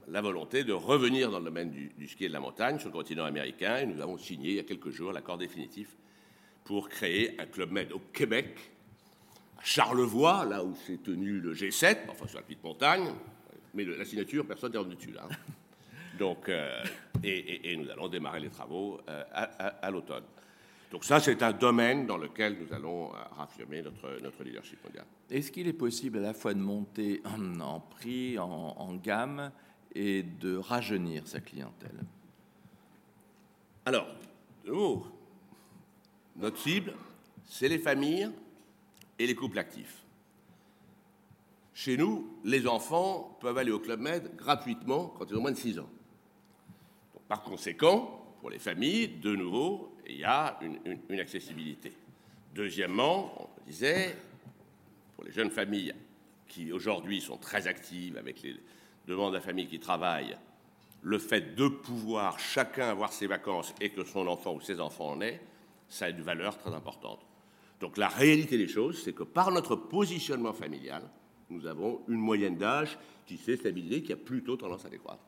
[0.07, 2.93] la volonté de revenir dans le domaine du, ski et de la montagne sur le
[2.93, 5.97] continent américain et nous avons signé il y a quelques jours l'accord définitif
[6.63, 8.71] pour créer un club med au Québec,
[9.57, 13.11] à Charlevoix, là où s'est tenu le G7, enfin sur la petite montagne,
[13.73, 15.27] mais la signature, personne n'est revenu dessus là.
[15.29, 15.35] Hein.
[16.19, 16.83] Donc, euh,
[17.23, 20.25] et, nous allons démarrer les travaux euh, à l'automne.
[20.91, 25.05] Donc ça, c'est un domaine dans lequel nous allons raffirmer notre, notre leadership mondial.
[25.29, 27.21] Est-ce qu'il est possible à la fois de monter
[27.61, 29.51] en, prix, en, gamme,
[29.93, 31.99] et de rajeunir sa clientèle?
[33.85, 34.07] Alors,
[36.35, 36.93] notre cible,
[37.45, 38.31] c'est les familles
[39.19, 40.03] et les couples actifs.
[41.73, 45.57] Chez nous, les enfants peuvent aller au Club Med gratuitement quand ils ont moins de
[45.57, 45.89] 6 ans.
[47.27, 51.91] par conséquent, pour les familles, de nouveau, il y a une, accessibilité.
[52.53, 54.15] Deuxièmement, on disait,
[55.15, 55.93] pour les jeunes familles
[56.47, 58.55] qui aujourd'hui sont très actives avec les
[59.07, 60.35] demandes de la famille qui travaillent,
[61.01, 65.11] le fait de pouvoir chacun avoir ses vacances et que son enfant ou ses enfants
[65.11, 65.39] en aient,
[65.87, 67.25] ça a une valeur très importante.
[67.79, 71.03] Donc la réalité des choses, c'est que par notre positionnement familial,
[71.49, 75.23] nous avons une moyenne d'âge qui s'est stabilisée, qui a plutôt tendance à décroître.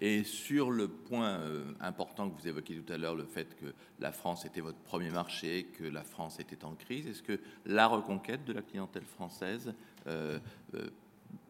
[0.00, 3.66] Et sur le point euh, important que vous évoquiez tout à l'heure, le fait que
[3.98, 7.86] la France était votre premier marché, que la France était en crise, est-ce que la
[7.86, 9.72] reconquête de la clientèle française
[10.06, 10.38] euh,
[10.74, 10.88] euh,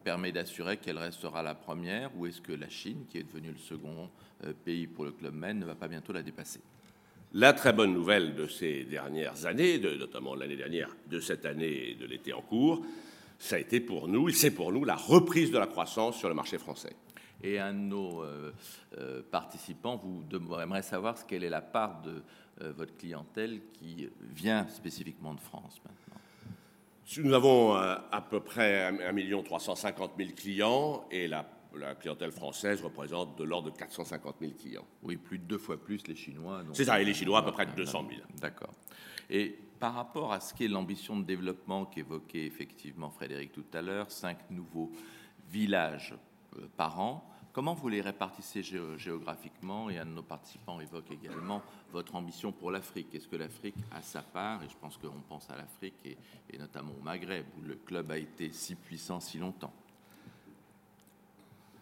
[0.05, 3.57] permet d'assurer qu'elle restera la première, ou est-ce que la Chine, qui est devenue le
[3.57, 4.09] second
[4.63, 6.61] pays pour le Club Med, ne va pas bientôt la dépasser?
[7.33, 11.95] La très bonne nouvelle de ces dernières années, notamment l'année dernière, de cette année et
[11.95, 12.85] de l'été en cours,
[13.37, 16.35] ça a été pour nous, c'est pour nous, la reprise de la croissance sur le
[16.35, 16.95] marché français.
[17.43, 18.51] Et un de nos euh,
[18.97, 20.23] euh, participants vous
[20.59, 22.23] aimerait savoir ce quelle est la part de
[22.61, 26.21] euh, votre clientèle qui vient spécifiquement de France maintenant.
[27.23, 33.37] Nous avons à peu près 1 350 000 clients et la la clientèle française représente
[33.37, 34.87] de l'ordre de 450 000 clients.
[35.03, 36.63] Oui, plus de deux fois plus les Chinois.
[36.73, 38.21] C'est ça, et les Chinois à peu près de 200 000.
[38.41, 38.73] D'accord.
[39.29, 44.09] Et par rapport à ce qu'est l'ambition de développement qu'évoquait effectivement Frédéric tout à l'heure,
[44.09, 44.91] cinq nouveaux
[45.49, 46.15] villages
[46.75, 48.61] par an, comment vous les répartissez
[48.97, 53.13] géographiquement Et un de nos participants évoque également votre ambition pour l'Afrique?
[53.15, 54.63] Est-ce que l'Afrique a sa part?
[54.63, 58.17] Et je pense qu'on pense à l'Afrique et, notamment au Maghreb, où le club a
[58.17, 59.73] été si puissant si longtemps.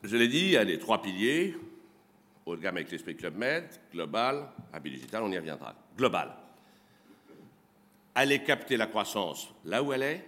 [0.04, 1.58] Je l'ai dit, il y a les trois piliers,
[2.46, 5.76] haut de gamme avec l'esprit Club Med, global, habit digital, on y reviendra.
[5.98, 6.36] Global.
[8.14, 10.28] Aller capter la croissance là où elle est,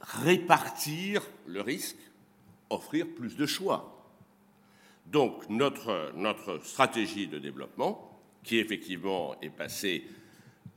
[0.00, 1.98] répartir le risque,
[2.70, 3.96] offrir plus de choix.
[5.06, 10.04] Donc notre, stratégie de développement, qui effectivement est passée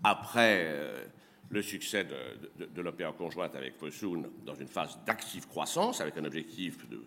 [0.03, 1.05] après euh,
[1.49, 6.25] le succès de, de, l'opéra conjointe avec Fosun dans une phase d'active croissance, avec un
[6.25, 7.01] objectif de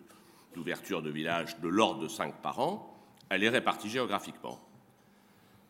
[0.57, 2.93] d'ouverture de villages de l'ordre de 5 par an,
[3.29, 4.59] elle est répartie géographiquement.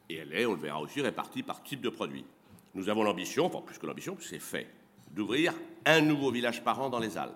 [0.09, 2.25] Et elle est, on le verra aussi, répartie par type de produit.
[2.73, 4.67] Nous avons l'ambition, enfin plus que l'ambition, c'est fait,
[5.11, 5.53] d'ouvrir
[5.85, 7.35] un nouveau village par an dans les Alpes,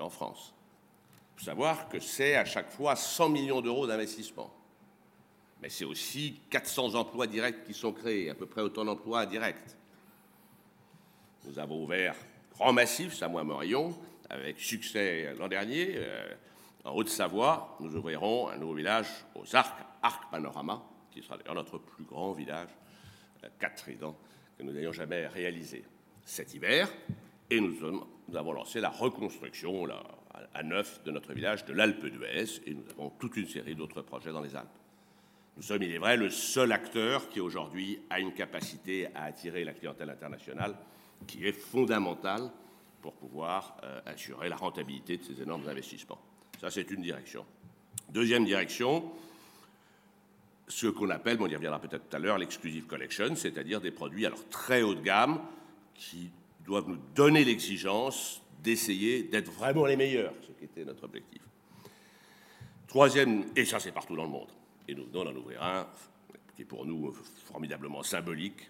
[0.00, 0.54] en France.
[1.38, 4.52] Faut savoir que c'est à chaque fois 100 millions d'euros d'investissement.
[5.62, 9.76] Mais c'est aussi 400 emplois directs qui sont créés, à peu près autant d'emplois indirects.
[11.44, 12.16] Nous avons ouvert
[12.54, 13.96] Grand Massif, Samois-Morion,
[14.28, 15.92] avec succès l'an dernier.
[15.94, 16.26] Euh,
[16.84, 21.78] en Haute-Savoie, nous ouvrirons un nouveau village aux Arcs, Arc Panorama, qui sera d'ailleurs notre
[21.78, 22.70] plus grand village,
[23.44, 24.18] euh, quatre tridents,
[24.56, 25.84] que nous n'ayons jamais réalisé
[26.24, 26.88] cet hiver.
[27.48, 27.76] Et nous,
[28.34, 29.86] avons lancé la reconstruction
[30.54, 34.02] à neuf de notre village de l'Alpe d'Huez, et nous avons toute une série d'autres
[34.02, 34.68] projets dans les Alpes.
[35.56, 39.64] Nous sommes, il est vrai, le seul acteur qui aujourd'hui a une capacité à attirer
[39.64, 40.76] la clientèle internationale
[41.26, 42.50] qui est fondamentale
[43.02, 46.20] pour pouvoir euh, assurer la rentabilité de ces énormes investissements.
[46.60, 47.44] Ça, c'est une direction.
[48.10, 49.10] Deuxième direction,
[50.68, 54.26] ce qu'on appelle, on y reviendra peut-être tout à l'heure, l'exclusive collection, c'est-à-dire des produits
[54.26, 55.40] alors très haut de gamme
[55.94, 56.30] qui
[56.64, 61.42] doivent nous donner l'exigence d'essayer d'être vraiment les meilleurs, ce qui était notre objectif.
[62.86, 64.48] Troisième, et ça c'est partout dans le monde,
[64.86, 65.86] et nous venons d'en ouvrir un
[66.56, 67.12] qui est pour nous
[67.46, 68.68] formidablement symbolique,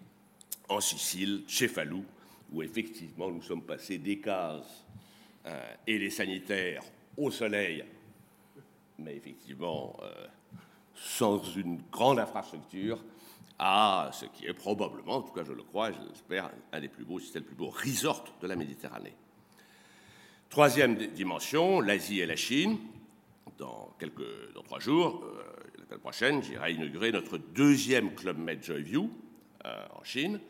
[0.69, 2.05] en Sicile, chez Falou,
[2.53, 4.85] où effectivement nous sommes passés des cases
[5.47, 6.83] euh, et les sanitaires
[7.17, 7.85] au soleil,
[8.99, 10.27] mais effectivement euh,
[10.95, 13.03] sans une grande infrastructure,
[13.59, 16.89] à ce qui est probablement, en tout cas je le crois, je l'espère, un des
[16.89, 19.15] plus beaux, si c'est le plus beau resort de la Méditerranée.
[20.51, 22.79] Troisième dimension, l'Asie et la Chine.
[23.59, 25.43] Dans, quelques, dans trois jours, euh,
[25.79, 29.11] la semaine prochaine, j'irai inaugurer notre deuxième Club Med Joyview
[29.67, 30.41] euh, en Chine,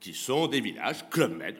[0.00, 1.56] qui sont des villages Club Med,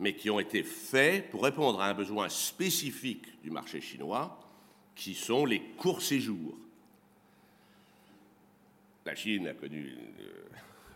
[0.00, 4.38] mais qui ont été faits pour répondre à un besoin spécifique du marché chinois,
[4.94, 6.58] qui sont les courts séjours.
[9.06, 10.26] La Chine a connu une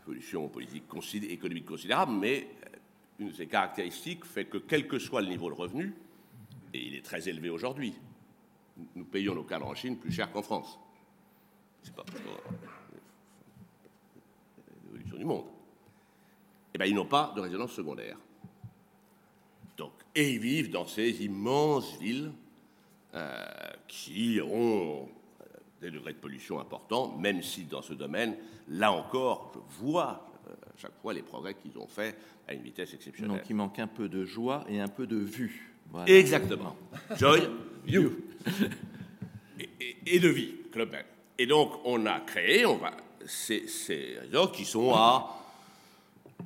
[0.03, 0.85] évolution politique
[1.31, 2.49] économique considérable, mais
[3.19, 5.95] une de ses caractéristiques fait que quel que soit le niveau de revenu,
[6.75, 7.95] et il est très élevé aujourd'hui,
[8.95, 10.79] nous payons nos cadres en Chine plus cher qu'en France.
[11.83, 12.05] C'est pas
[14.85, 15.47] l'évolution du monde.
[16.75, 18.19] Eh bien, ils n'ont pas de résonance secondaire.
[19.77, 22.33] Donc, et ils vivent dans ces immenses villes
[23.15, 23.47] euh,
[23.89, 25.45] qui ont euh,
[25.81, 28.37] des degrés de pollution importants, même si dans ce domaine,
[28.69, 32.17] là encore, je vois à chaque fois les progrès qu'ils ont faits
[32.49, 33.39] à une vitesse exceptionnelle.
[33.39, 35.73] Donc il manque un peu de joie et un peu de vue.
[35.91, 36.11] Voilà.
[36.13, 36.77] Exactement.
[37.17, 37.43] Joy,
[37.87, 38.13] you.
[39.59, 40.55] Et, et- et de vie.
[41.39, 42.93] Et donc, on a créé on va,
[43.25, 45.39] ces, ces réseaux qui sont à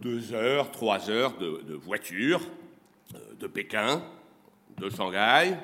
[0.00, 2.40] deux heures, trois heures de, de voiture
[3.14, 4.02] euh, de Pékin,
[4.78, 5.56] de Shanghai,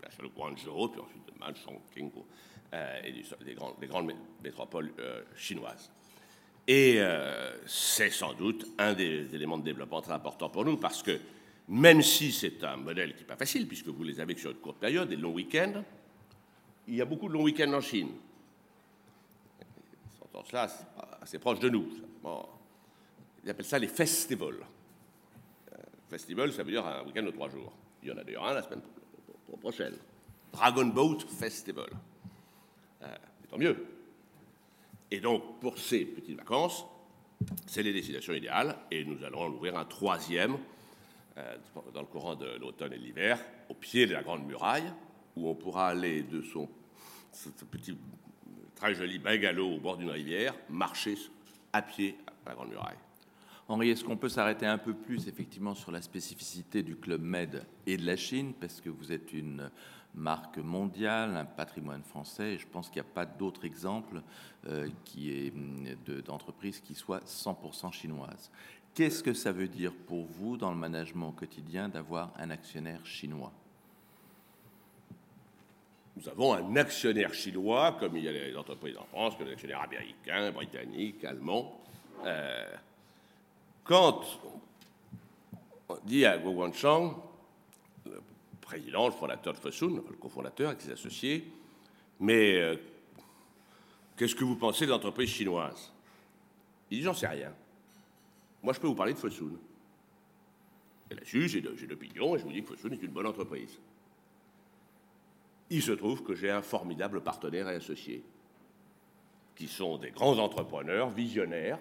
[0.00, 2.22] bien sûr de Guangzhou, puis ensuite de Manchang, Qinggu,
[2.74, 5.90] euh, et du- des, grandes, des grandes mé- métropoles euh, chinoises.
[6.68, 11.02] Et euh, c'est sans doute un des éléments de développement très importants pour nous, parce
[11.02, 11.18] que
[11.68, 14.58] même si c'est un modèle qui n'est pas facile, puisque vous les avez sur une
[14.58, 15.82] courte période, des longs week-ends,
[16.88, 18.10] il y a beaucoup de longs week-ends en Chine.
[20.32, 20.84] Tendance-là, c'est
[21.22, 21.88] assez proche de nous.
[23.44, 24.64] Ils appellent ça les festivals.
[25.72, 25.76] Euh,
[26.08, 27.72] festival, ça veut dire un week-end de trois jours.
[28.02, 29.94] Il y en a d'ailleurs un la semaine pro- pro- prochaine.
[30.52, 31.90] Dragon Boat Festival.
[33.02, 33.06] Euh,
[33.50, 33.84] tant mieux.
[35.12, 36.86] Et donc, pour ces petites vacances,
[37.66, 38.78] c'est les destinations idéales.
[38.90, 40.56] Et nous allons en ouvrir un troisième
[41.36, 41.56] euh,
[41.92, 44.90] dans le courant de l'automne et de l'hiver, au pied de la Grande Muraille,
[45.36, 46.66] où on pourra aller de son
[47.70, 47.94] petit
[48.74, 51.18] très joli bungalow au bord d'une rivière, marcher
[51.74, 52.96] à pied à la Grande Muraille.
[53.68, 57.66] Henri, est-ce qu'on peut s'arrêter un peu plus effectivement sur la spécificité du Club Med
[57.86, 59.70] et de la Chine, parce que vous êtes une
[60.14, 64.20] marque mondiale, un patrimoine français, et je pense qu'il n'y a pas d'autre exemple
[64.68, 68.50] euh, de- d'entreprise qui soit 100% chinoise.
[68.94, 73.52] Qu'est-ce que ça veut dire pour vous dans le management quotidien d'avoir un actionnaire chinois?
[76.16, 79.52] Nous avons un actionnaire chinois, comme il y a les entreprises en France, que des
[79.52, 81.80] actionnaires américains, britanniques, allemands.
[82.26, 82.66] Euh,
[83.84, 84.20] quand
[85.88, 87.14] on dit à Guo Guangchang,
[88.62, 91.44] président, le fondateur de Fosun, le cofondateur avec ses associés,
[92.20, 92.76] mais euh,
[94.16, 95.92] qu'est-ce que vous pensez des entreprises chinoises
[96.90, 97.52] Il dit, j'en sais rien.
[98.62, 99.58] Moi, je peux vous parler de Fosun.
[101.10, 103.78] Et là-dessus, j'ai de- l'opinion et je vous dis que Fosun est une bonne entreprise.
[105.68, 108.22] Il se trouve que j'ai un formidable partenaire et associé,
[109.56, 111.78] qui sont des grands entrepreneurs, visionnaires,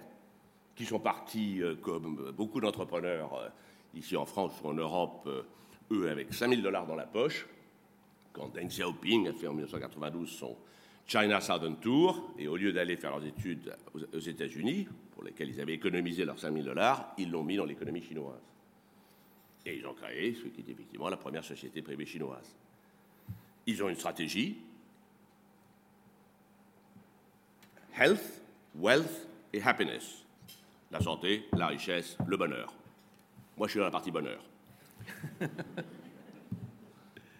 [0.75, 3.49] qui sont partis, euh, comme beaucoup d'entrepreneurs euh,
[3.93, 5.29] ici en France ou en Europe,
[5.91, 7.47] eux avec 5000 dollars dans la poche,
[8.33, 10.57] quand Deng Xiaoping a fait en 1992 son
[11.05, 15.59] China Southern Tour, et au lieu d'aller faire leurs études aux, États-Unis, pour lesquels ils
[15.59, 18.39] avaient économisé leurs 5000 dollars, ils l'ont mis dans l'économie chinoise.
[19.65, 22.55] Et ils ont créé ce qui est effectivement la première société privée chinoise.
[23.67, 24.57] Ils ont une stratégie.
[27.97, 28.41] Health,
[28.75, 30.23] wealth et happiness.
[30.91, 32.73] La santé, la richesse, le bonheur.
[33.57, 34.41] Moi, je suis dans la partie bonheur.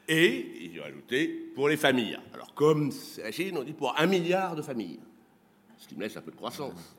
[0.08, 2.20] Et ils ont ajouté pour les familles.
[2.34, 5.00] Alors, comme c'est la Chine, on dit pour un milliard de familles.
[5.78, 6.96] Ce qui me laisse un peu de croissance.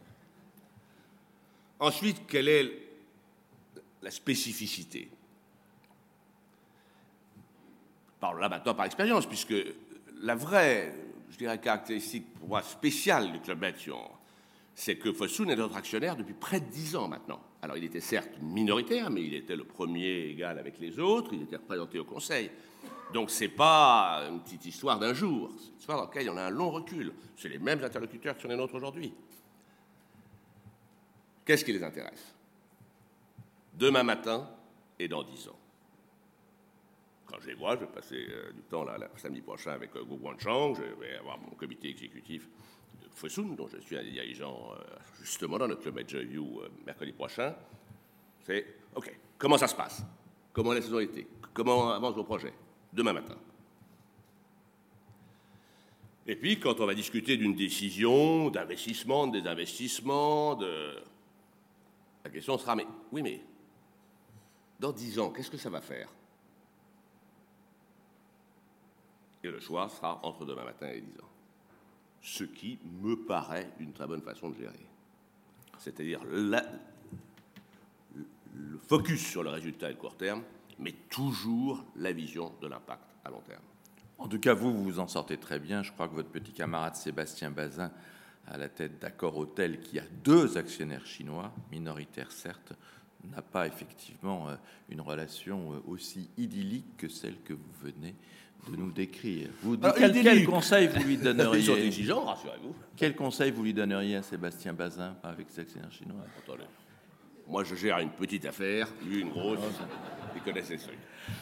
[1.79, 2.70] Ensuite, quelle est
[4.01, 5.11] la spécificité?
[8.20, 9.55] Parle là maintenant par expérience, puisque
[10.22, 10.94] la vraie,
[11.31, 14.11] je dirais, caractéristique pour moi spéciale du Club Med, si on-
[14.75, 17.42] c'est que Fosun est notre actionnaire depuis près de dix ans maintenant.
[17.62, 21.42] Alors il était certes minoritaire, mais il était le premier égal avec les autres, il
[21.42, 22.51] était représenté au Conseil.
[23.14, 26.42] Donc c'est pas une petite histoire d'un jour, c'est une histoire dans laquelle on a
[26.42, 27.12] un long recul.
[27.37, 29.14] C'est les mêmes interlocuteurs qui sont les nôtres aujourd'hui.
[31.44, 32.35] Qu'est-ce qui les intéresse?
[33.75, 34.48] Demain matin
[34.98, 35.59] et dans dix ans.
[37.27, 40.05] Quand je les vois, je vais passer euh, du temps là, samedi prochain avec euh,
[40.05, 42.48] Guo Guangchang, je vais avoir mon comité exécutif
[43.14, 44.83] Fosun, dont je suis un des dirigeants euh,
[45.20, 47.55] justement dans notre Club You euh, mercredi prochain.
[48.40, 50.03] C'est OK, comment ça se passe?
[50.53, 52.55] Comment la saison été Comment avancent vos projets?
[52.92, 53.37] Demain matin.
[56.27, 61.03] Et puis, quand on va discuter d'une décision, d'investissement, de désinvestissement, de...
[62.25, 63.42] la question sera mais oui, mais
[64.79, 66.09] dans dix ans, qu'est-ce que ça va faire?
[69.44, 71.29] Et le choix sera entre demain matin et dix ans.
[72.23, 74.87] Ce qui me paraît une très bonne façon de gérer.
[75.79, 76.61] C'est-à-dire le
[78.87, 80.43] focus sur le résultat le court terme,
[80.79, 83.62] mais toujours la vision de l'impact à long terme.
[84.18, 85.83] En tout cas, vous, vous vous en sortez très bien.
[85.83, 87.91] Je crois que votre petit camarade Sébastien Bazin,
[88.47, 92.73] à la tête d'Accor Hôtel, qui a deux actionnaires chinois, minoritaires certes,
[93.25, 94.57] n'a pas effectivement euh,
[94.89, 98.14] une relation euh, aussi idyllique que celle que vous venez
[98.70, 99.48] de nous décrire.
[99.62, 102.74] Vous, Alors, quel, conseil vous lui Ils sont donneriez exigeants, rassurez-vous.
[102.96, 106.20] Quel conseil vous lui donneriez à Sébastien Bazin avec ses actionnaires chinois?
[106.38, 106.64] Attendez.
[107.48, 109.58] Moi, je gère une petite affaire, lui, une grosse.
[110.36, 110.96] Il connaît ses trucs.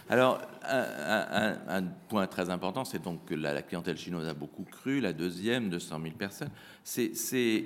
[0.09, 4.27] Alors, un, un- un- un point très important, c'est donc que la, la clientèle chinoise
[4.27, 5.01] a beaucoup cru.
[5.01, 6.51] La deuxième, 200 000 personnes.
[6.83, 7.13] C'est,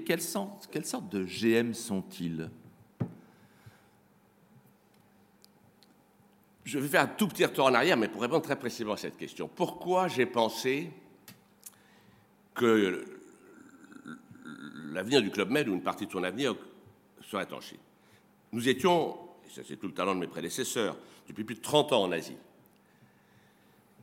[0.05, 0.18] quelle,
[0.70, 2.50] quelle sorte de GM sont-ils?
[6.65, 8.97] Je vais faire un tout petit retour en arrière, mais pour répondre très précisément à
[8.97, 9.49] cette question.
[9.55, 10.91] Pourquoi j'ai pensé
[12.55, 13.05] que
[14.93, 16.55] l'avenir du Club Med, ou une partie de son avenir,
[17.23, 17.59] serait en
[18.53, 20.97] Nous étions, et ça c'est tout le talent de mes prédécesseurs,
[21.29, 22.37] depuis plus de 30 ans en Asie.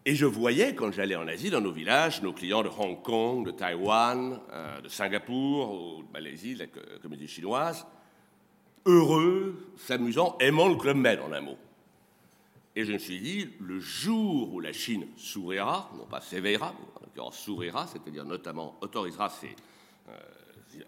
[0.06, 3.46] Et je voyais, quand j'allais en Asie, dans nos villages, nos clients de Hong Kong,
[3.46, 7.86] de Taïwan, euh, de Singapour, ou de Malaisie, la co- comédie chinoise,
[8.86, 11.58] heureux, s'amusant, aimant le Club Med, en un mot.
[12.76, 16.88] Et je me suis dit, le jour où la Chine s'ouvrira, non pas s'éveillera, mais
[16.96, 19.56] en l'occurrence s'ouvrira, c'est-à-dire notamment autorisera ses
[20.08, 20.18] euh,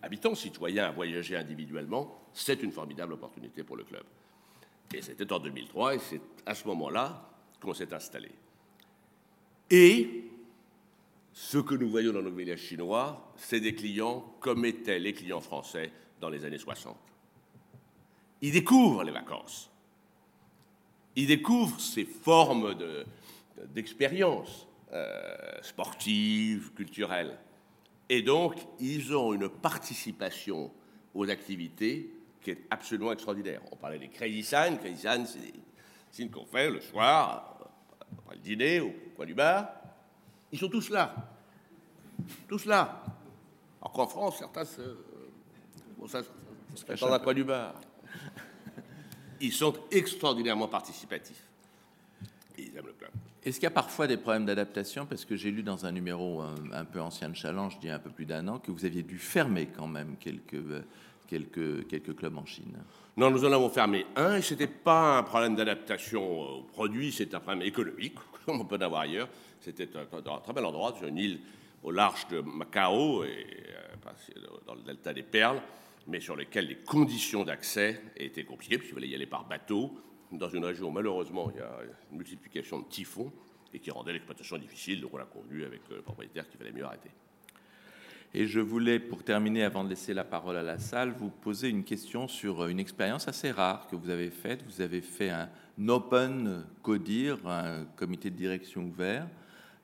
[0.02, 4.04] habitants, citoyens à voyager individuellement, c'est une formidable opportunité pour le club.
[4.94, 7.30] Et c'était en 2003, et c'est à ce moment-là
[7.60, 8.32] qu'on s'est installé.
[9.70, 10.30] Et
[11.34, 15.42] ce que nous voyons dans nos villages chinois, c'est des clients comme étaient les clients
[15.42, 16.96] français dans les années 60.
[18.42, 19.70] Ils découvrent les vacances
[21.16, 23.05] ils découvrent ces formes de-
[23.68, 27.38] d'expérience euh, sportive, culturelle.
[28.09, 30.72] Et donc, ils ont une participation
[31.14, 32.11] aux activités
[32.41, 33.61] qui est absolument extraordinaire.
[33.72, 34.78] On parlait des crazy signs.
[34.78, 35.53] Crazy signs, c'est des
[36.11, 37.57] signes qu'on fait le soir,
[38.20, 39.68] après le dîner, au coin du bar.
[40.51, 41.16] Ils sont tous là.
[42.47, 43.03] Tous là.
[43.82, 44.82] Alors qu'en France, certains se...
[45.97, 46.22] Bon, ça,
[46.76, 47.74] ça, ça, dans un coin du bar
[49.44, 51.44] ils sont extraordinairement participatifs.
[52.58, 53.12] Et ils aiment le club.
[53.44, 55.06] Est-ce qu'il y a parfois des problèmes d'adaptation?
[55.06, 57.91] Parce que j'ai lu dans un numéro un, un peu ancien de Challenge, d'il y
[57.91, 60.82] a un peu plus d'un an, que vous aviez dû fermer quand même quelques, euh,
[61.28, 62.78] quelques, quelques clubs en Chine.
[63.18, 67.12] Non, nous en avons fermé un, et ce n'était pas un problème d'adaptation au produit,
[67.12, 68.16] c'est un problème économique,
[68.46, 69.28] comme on peut en avoir ailleurs.
[69.60, 71.39] C'était un, un très bel endroit, sur une île
[71.84, 75.62] au large de Macao, et, euh, dans le delta des Perles,
[76.08, 79.97] mais sur lesquelles les conditions d'accès étaient compliquées, puisqu'il fallait y aller par bateau,
[80.32, 81.80] dans une région où malheureusement il y a
[82.12, 83.32] une multiplication de typhons,
[83.74, 86.86] et qui rendait l'exploitation difficile, donc on a convenu avec le propriétaire qu'il fallait mieux
[86.86, 87.10] arrêter.
[88.36, 91.70] Et je voulais, pour terminer, avant de laisser la parole à la salle, vous poser
[91.70, 94.64] une question sur une expérience assez rare que vous avez faite.
[94.66, 95.49] Vous avez fait un
[95.88, 99.28] open CODIR, un comité de direction ouvert,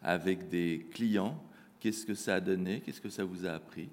[0.01, 1.39] avec des clients.
[1.79, 2.81] Qu'est-ce que ça a donné?
[2.81, 3.89] Qu'est-ce que ça vous a appris?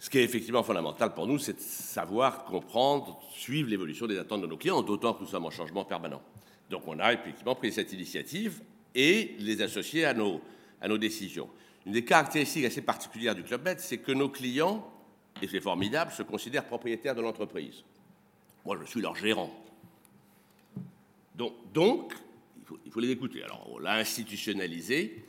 [0.00, 4.40] Ce qui est effectivement fondamental pour nous, c'est de savoir, comprendre, suivre l'évolution des attentes
[4.40, 6.22] de nos clients, d'autant que nous sommes en changement permanent.
[6.70, 8.62] Donc on a effectivement pris cette initiative
[8.94, 10.40] et les associer à nos,
[10.80, 11.50] à nos décisions.
[11.84, 14.90] Une des caractéristiques assez particulières du Club Med, c'est que nos clients,
[15.42, 17.84] et c'est formidable, se considèrent propriétaires de l'entreprise.
[18.64, 19.50] Moi, je suis leur gérant.
[21.34, 22.14] Donc,
[22.58, 23.42] il, faut, il faut les écouter.
[23.42, 25.24] Alors, on l'a institutionnalisé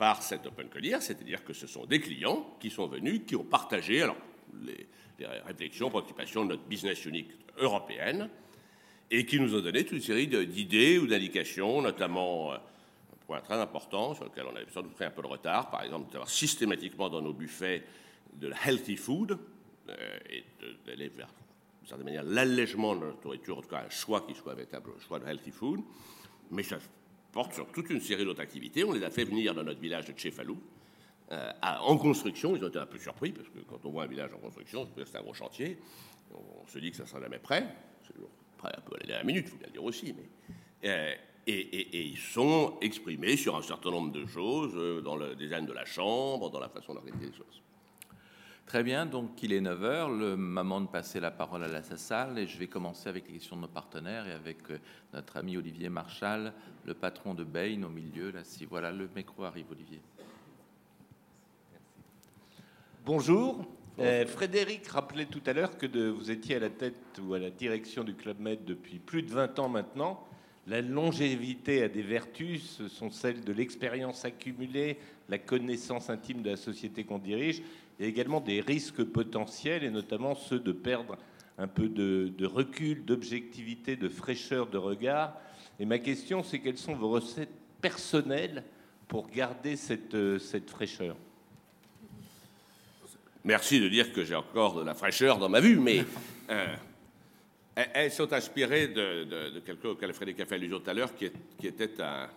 [0.00, 3.44] par cet open collier, c'est-à-dire que ce sont des clients qui sont venus, qui ont
[3.44, 4.16] partagé alors,
[4.64, 4.86] les,
[5.18, 7.28] les réflexions, préoccupations de notre business unit
[7.58, 8.30] européenne,
[9.10, 13.40] et qui nous ont donné toute une série d'idées ou d'indications, notamment euh, un point
[13.42, 16.10] très important sur lequel on avait sans doute pris un peu de retard, par exemple
[16.10, 17.84] d'avoir systématiquement dans nos buffets
[18.32, 19.38] de la healthy food
[19.90, 20.44] euh, et
[20.86, 21.28] d'aller vers,
[21.80, 24.54] d'une certaine manière, l'allègement de notre nourriture, en tout cas un choix qui soit un
[24.54, 25.80] véritable choix de healthy food,
[26.50, 26.78] mais ça
[27.32, 28.84] porte sur toute une série d'autres activités.
[28.84, 30.60] On les a fait venir dans notre village de Tchefalou,
[31.32, 32.56] euh, en construction.
[32.56, 34.88] Ils ont été un peu surpris, parce que quand on voit un village en construction,
[34.96, 35.78] c'est un gros chantier.
[36.34, 37.66] On, se dit que ça sera jamais prêt.
[38.06, 40.14] C'est toujours prêt un peu à la dernière minute, il faut bien le dire aussi.
[40.14, 41.14] Mais, euh,
[41.46, 45.72] et ils sont exprimés sur un certain nombre de choses, euh, dans le design de
[45.72, 47.62] la chambre, dans la façon d'organiser les choses.
[48.70, 52.38] Très bien, donc il est 9h, le moment de passer la parole à la salle
[52.38, 54.78] et je vais commencer avec les questions de nos partenaires et avec euh,
[55.12, 56.52] notre ami Olivier Marchal,
[56.84, 58.30] le patron de Bain au milieu.
[58.30, 60.00] Là, si voilà, le micro arrive, Olivier.
[63.04, 63.66] Bonjour.
[63.98, 67.50] Euh, Frédéric rappelait tout à l'heure que vous étiez à la tête ou à la
[67.50, 70.24] direction du Club Med depuis plus de 20 ans maintenant.
[70.68, 74.98] La longévité a des vertus, ce sont celles de l'expérience accumulée,
[75.28, 77.62] la connaissance intime de la société qu'on dirige.
[78.00, 81.18] Il y a également des risques potentiels, et notamment ceux de perdre
[81.58, 85.36] un peu de, recul, d'objectivité, de fraîcheur de regard.
[85.78, 88.64] Et ma question, c'est quelles sont vos recettes personnelles
[89.06, 91.14] pour garder cette, euh, fraîcheur?
[93.44, 96.02] Merci de dire que j'ai encore de la fraîcheur dans ma vue, mais
[96.48, 96.74] euh,
[97.74, 100.94] elles, sont inspirées de, de, de quelque chose auquel Frédéric a fait allusion tout à
[100.94, 102.30] l'heure, qui, qui, était un,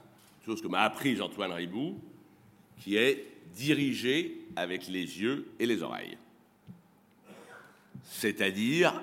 [0.46, 2.02] chose que m'a appris Antoine Ribou,
[2.82, 6.18] qui est diriger avec les yeux et les oreilles.
[8.04, 9.02] C'est-à-dire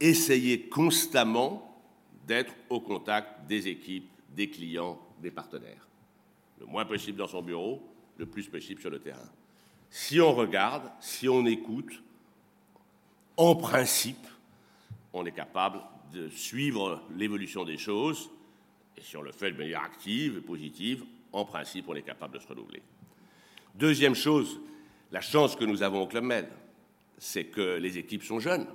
[0.00, 1.82] essayer constamment
[2.26, 5.86] d'être au contact des équipes, des clients, des partenaires.
[6.60, 7.82] Le moins possible dans son bureau,
[8.16, 9.30] le plus possible sur le terrain.
[9.90, 12.02] Si on regarde, si on écoute,
[13.36, 14.26] en principe,
[15.12, 15.80] on est capable
[16.12, 18.30] de suivre l'évolution des choses,
[18.96, 22.34] et si on le fait de manière active et positive, en principe, on est capable
[22.34, 22.82] de se renouveler.
[23.74, 24.60] Deuxième chose,
[25.10, 26.46] la chance que nous avons au Club Med,
[27.18, 28.66] c'est que les équipes sont jeunes.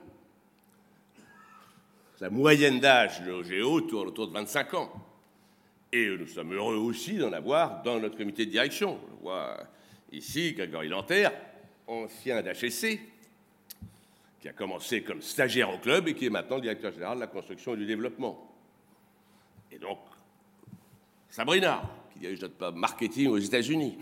[2.20, 4.92] La moyenne d'âge de OGO tourne autour de 25 ans.
[5.94, 9.00] Et nous sommes heureux aussi d'en avoir dans notre comité de direction.
[9.10, 9.58] Je vois
[10.12, 11.32] ici Grégory Lanterre,
[11.88, 13.00] ancien d'HSC,
[14.42, 17.28] qui a commencé comme stagiaire au club et qui est maintenant directeur général de la
[17.28, 18.54] construction et du développement.
[19.72, 20.00] Et donc,
[21.30, 23.98] Sabrina, qui dirige notre marketing aux États-Unis.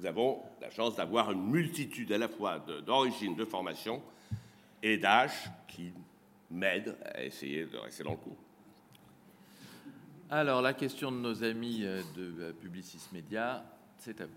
[0.00, 4.00] Nous avons la chance d'avoir une multitude à la fois d'origine, de, de formation
[4.82, 5.92] et d'âge qui
[6.50, 8.34] m'aide à essayer de rester dans le coup.
[10.30, 13.62] Alors, la question de nos amis euh, de euh, Publicis Média,
[13.98, 14.32] c'est à vous.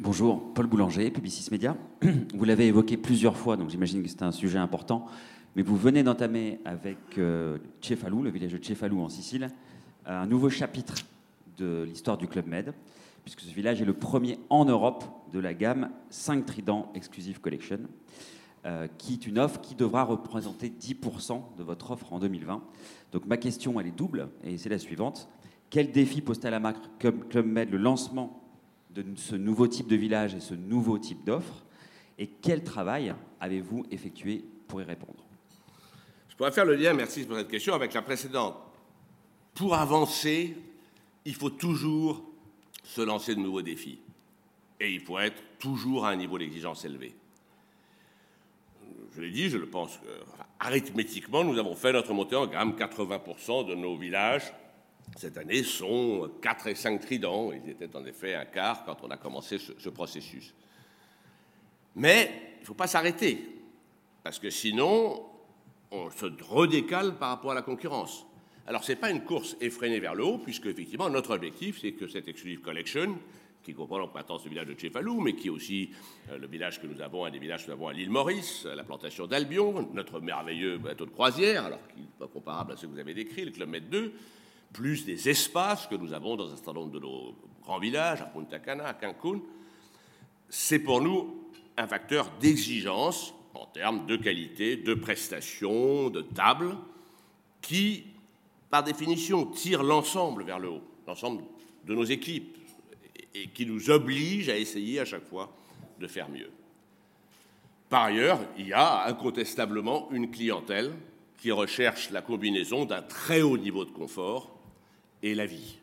[0.00, 1.76] Bonjour, Paul Boulanger, Publicis Média.
[2.34, 5.06] Vous l'avez évoqué plusieurs fois, donc j'imagine que c'est un sujet important.
[5.54, 7.58] Mais vous venez d'entamer avec euh,
[7.90, 9.50] le village de Cefalù en Sicile,
[10.06, 10.94] un nouveau chapitre
[11.58, 12.72] de l'histoire du Club Med,
[13.24, 17.80] puisque ce village est le premier en Europe de la gamme 5 Trident Exclusive Collection.
[18.66, 22.62] Euh, qui est une offre qui devra représenter 10% de votre offre en 2020.
[23.12, 25.28] Donc ma question, elle est double, et c'est la suivante.
[25.68, 28.42] Quel défi à la marque Club Med le lancement
[28.88, 31.66] de ce nouveau type de village et ce nouveau type d'offre?
[32.18, 35.26] Et quel travail avez-vous effectué pour y répondre?
[36.30, 38.54] Je pourrais faire le lien, merci pour cette question, avec la précédente.
[39.52, 40.56] Pour avancer,
[41.26, 42.24] il faut toujours
[42.84, 43.98] se lancer de nouveaux défis.
[44.78, 47.14] Et il faut être toujours à un niveau d'exigence élevé
[49.14, 50.00] je l'ai dit, je le pense,
[50.58, 52.72] arithmétiquement, nous avons fait notre montée en gamme.
[52.72, 54.52] 80% de nos villages,
[55.16, 57.52] cette année, sont 4 et 5 tridents.
[57.52, 60.52] Ils étaient en effet un quart quand on a commencé ce, ce processus.
[61.94, 63.46] Mais il ne faut pas s'arrêter,
[64.24, 65.26] parce que sinon,
[65.92, 68.26] on se redécale par rapport à la concurrence.
[68.66, 71.92] Alors, ce n'est pas une course effrénée vers le haut, puisque effectivement, notre objectif, c'est
[71.92, 73.18] que cette Exclusive Collection
[73.64, 75.90] qui comprend en ce village de Cefalou, mais qui est aussi
[76.30, 78.66] euh, le village que nous avons, un des villages que nous avons à l'île Maurice,
[78.66, 82.82] la plantation d'Albion, notre merveilleux bateau de croisière, alors qui n'est pas comparable à ce
[82.82, 84.12] que vous avez décrit, le Club Med 2,
[84.72, 88.26] plus des espaces que nous avons dans un certain nombre de nos grands villages, à
[88.26, 89.40] Punta Cana, à Cancun.
[90.48, 96.76] C'est pour nous un facteur d'exigence en termes de qualité, de prestations, de table,
[97.62, 98.04] qui,
[98.74, 101.44] par définition, tire l'ensemble vers le haut, l'ensemble
[101.86, 102.58] de nos équipes,
[103.32, 105.54] et qui nous oblige à essayer à chaque fois
[106.00, 106.50] de faire mieux.
[107.88, 110.92] Par ailleurs, il y a incontestablement une clientèle
[111.38, 114.50] qui recherche la combinaison d'un très haut niveau de confort
[115.22, 115.78] et la vie.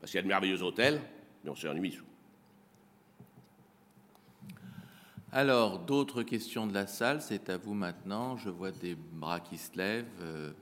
[0.00, 1.00] Parce qu'il y a de merveilleux hôtels,
[1.44, 2.00] mais on s'ennuie.
[5.30, 8.36] Alors, d'autres questions de la salle, c'est à vous maintenant.
[8.36, 10.54] Je vois des bras qui se lèvent.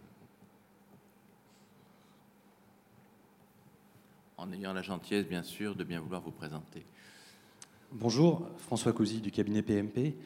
[4.36, 6.84] En ayant la gentillesse, bien sûr, de bien vouloir vous présenter.
[7.92, 10.16] Bonjour, François Cousy du cabinet PMP.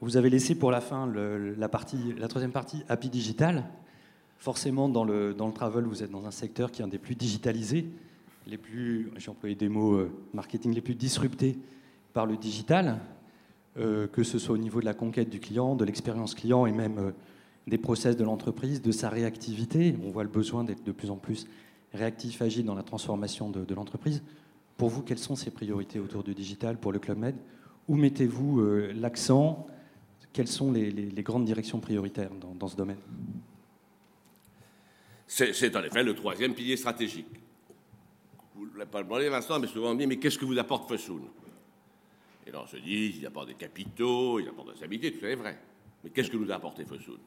[0.00, 3.64] Vous avez laissé pour la fin la, troisième partie Happy Digital.
[4.38, 6.98] Forcément, dans le, dans le travel, vous êtes dans un secteur qui est un des
[6.98, 7.86] plus digitalisés,
[8.48, 11.56] les plus, j'ai employé des mots euh, marketing, les plus disruptés
[12.12, 12.98] par le digital,
[13.76, 16.72] euh, que ce soit au niveau de la conquête du client, de l'expérience client et
[16.72, 17.12] même euh,
[17.68, 19.94] des process de l'entreprise, de sa réactivité.
[20.04, 21.46] On voit le besoin d'être de plus en plus
[21.94, 24.22] réactif, agile dans la transformation de, l'entreprise.
[24.76, 27.36] Pour vous, quelles sont ces priorités autour du digital pour le Club Med?
[27.88, 29.66] Où mettez-vous euh, l'accent?
[30.32, 32.98] Quelles sont les, grandes directions prioritaires dans, ce domaine?
[35.26, 37.26] C'est en effet le troisième pilier stratégique.
[38.54, 40.58] Vous ne l'avez pas demandé, Vincent, mais souvent on me dit Mais qu'est-ce que vous
[40.58, 41.22] apporte Fosun
[42.46, 45.28] Et là, on se dit Il apporte des capitaux, il apporte des stabilité, tout ça
[45.28, 45.58] est vrai.
[46.04, 47.18] Mais qu'est-ce que nous a apporté Fosun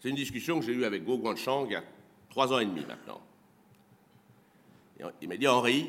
[0.00, 1.84] C'est une discussion que j'ai eue avec Go Guangchang il y a
[2.30, 3.20] trois ans et demi maintenant.
[5.20, 5.88] Il m'a dit Henri,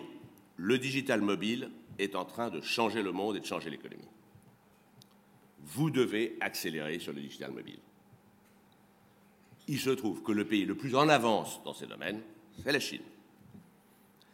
[0.57, 4.07] le digital mobile est en train de changer le monde et de changer l'économie.
[5.65, 7.79] Vous devez accélérer sur le digital mobile.
[9.67, 12.21] Il se trouve que le pays le plus en avance dans ces domaines,
[12.63, 13.01] c'est la Chine.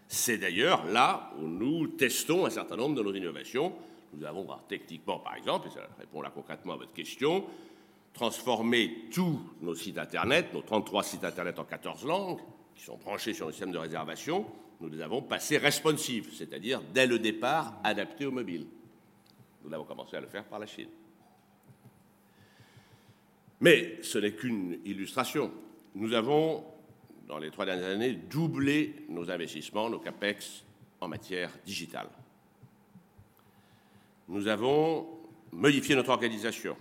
[0.08, 3.74] C'est d'ailleurs là où nous testons un certain nombre de nos innovations.
[4.14, 7.46] Nous avons techniquement, par exemple, et ça répond là concrètement à votre question,
[8.14, 12.40] transformer tous nos sites Internet, nos 33 sites Internet en 14 langues,
[12.80, 14.46] qui sont branchés sur le système de réservation,
[14.80, 18.68] nous les avons passés responsive, c'est-à-dire dès le départ adaptés au mobile.
[19.66, 20.88] Nous avons commencé à le faire par la Chine.
[23.60, 25.52] Mais ce n'est qu'une illustration.
[25.94, 26.64] Nous avons,
[27.28, 30.64] dans les trois dernières années, doublé nos investissements, nos CAPEX
[31.02, 32.08] en matière digitale.
[34.30, 35.06] Nous avons
[35.52, 36.78] modifié notre organisation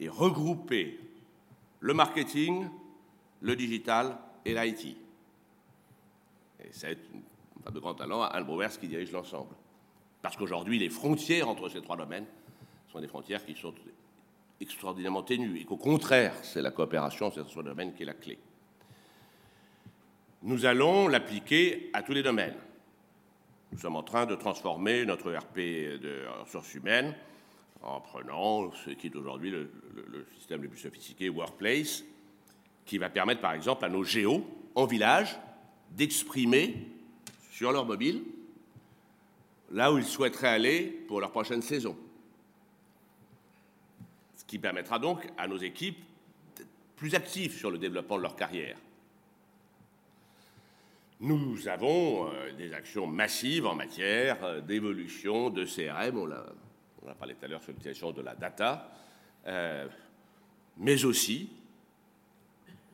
[0.00, 0.98] et regroupé
[1.80, 2.68] le marketing,
[3.42, 4.96] le digital et l'IT.
[6.64, 6.98] Et c'est
[7.70, 9.54] de grand talent, Al Brouwers qui dirige l'ensemble.
[10.20, 12.26] Parce qu'aujourd'hui, les frontières entre ces trois domaines
[12.90, 13.74] sont des frontières qui sont
[14.60, 18.14] extraordinairement ténues et qu'au contraire, c'est la coopération sur ces trois domaines qui est la
[18.14, 18.38] clé.
[20.42, 22.56] Nous allons l'appliquer à tous les domaines.
[23.72, 27.14] Nous sommes en train de transformer notre RP de ressources humaines
[27.82, 29.70] en prenant ce qui est aujourd'hui le,
[30.36, 32.04] système le plus sophistiqué, Workplace,
[32.84, 35.38] qui va permettre par exemple à nos géos en village
[35.90, 36.86] d'exprimer
[37.50, 38.22] sur leur mobile
[39.72, 41.96] là où ils souhaiteraient aller pour leur prochaine saison.
[44.36, 45.98] Ce qui permettra donc à nos équipes
[46.56, 48.76] d'être plus actives sur le développement de leur carrière.
[51.20, 56.44] Nous avons euh, des actions massives en matière euh, d'évolution de CRM, on l'a,
[57.18, 58.90] parlé tout à l'heure sur l'utilisation de la data,
[59.46, 59.86] euh,
[60.78, 61.48] mais aussi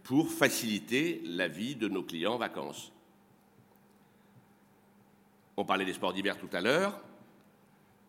[0.09, 2.91] pour faciliter la vie de nos clients en vacances.
[5.55, 6.99] On parlait des sports d'hiver tout à l'heure.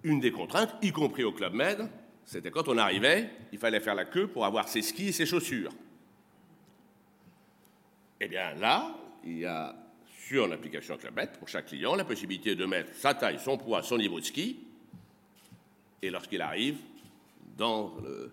[0.04, 1.90] Une des contraintes, y compris au Club Med,
[2.24, 5.26] c'était quand on arrivait, il fallait faire la queue pour avoir ses skis et ses
[5.26, 5.74] chaussures.
[8.22, 8.96] Eh bien là,
[9.26, 9.76] il y a
[10.26, 13.84] sur l'application Club Med, pour chaque client, la possibilité de mettre sa taille, son poids,
[13.84, 14.58] son niveau de ski,
[16.02, 16.78] et lorsqu'il arrive
[17.58, 18.32] dans le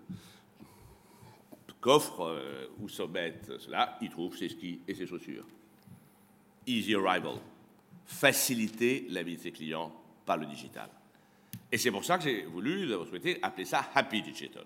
[1.87, 5.45] coffre euh, où se mettent cela, il trouve ses skis et ses chaussures.
[6.65, 7.35] Easy arrival
[8.05, 9.93] faciliter la vie de ses clients
[10.25, 10.89] par le digital.
[11.71, 14.65] Et c'est pour ça que j'ai voulu, vous souhaité, appeler ça Happy Digital.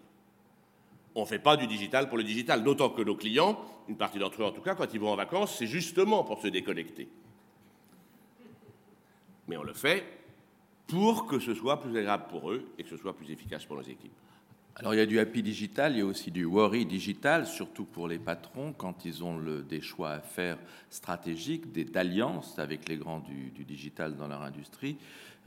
[1.13, 3.55] On ne fait pas du digital pour le digital, d'autant que nos clients,
[3.88, 6.41] une partie d'entre eux en tout cas, quand ils vont en vacances, c'est justement pour
[6.41, 7.07] se déconnecter.
[9.47, 10.03] Mais on le fait
[10.88, 13.76] pour que ce soit plus agréable pour eux et que ce soit plus efficace pour
[13.76, 14.11] nos équipes.
[14.78, 17.84] Alors il y a du happy digital, il y a aussi du worry digital, surtout
[17.84, 20.57] pour les patrons quand ils ont des choix à faire
[20.89, 24.97] stratégiques, des d'alliances avec les grands du, digital dans leur industrie.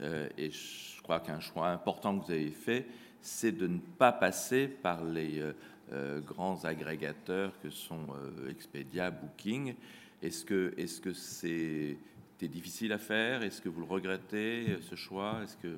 [0.01, 2.85] Euh, et je crois qu'un choix important que vous avez fait,
[3.21, 5.53] c'est de ne pas passer par les euh,
[5.91, 8.05] euh, grands agrégateurs que sont
[8.47, 9.73] Expedia, Booking.
[10.21, 11.97] Est-ce que est-ce que c'est
[12.41, 13.41] difficile à faire?
[13.41, 15.39] Est-ce que vous le regrettez ce choix?
[15.43, 15.75] Est-ce que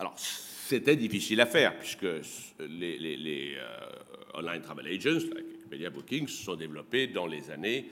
[0.00, 2.06] alors, c'était difficile à faire, puisque
[2.58, 3.90] les, euh,
[4.32, 7.90] online travel agents, like Expedia Booking, se sont développés dans les années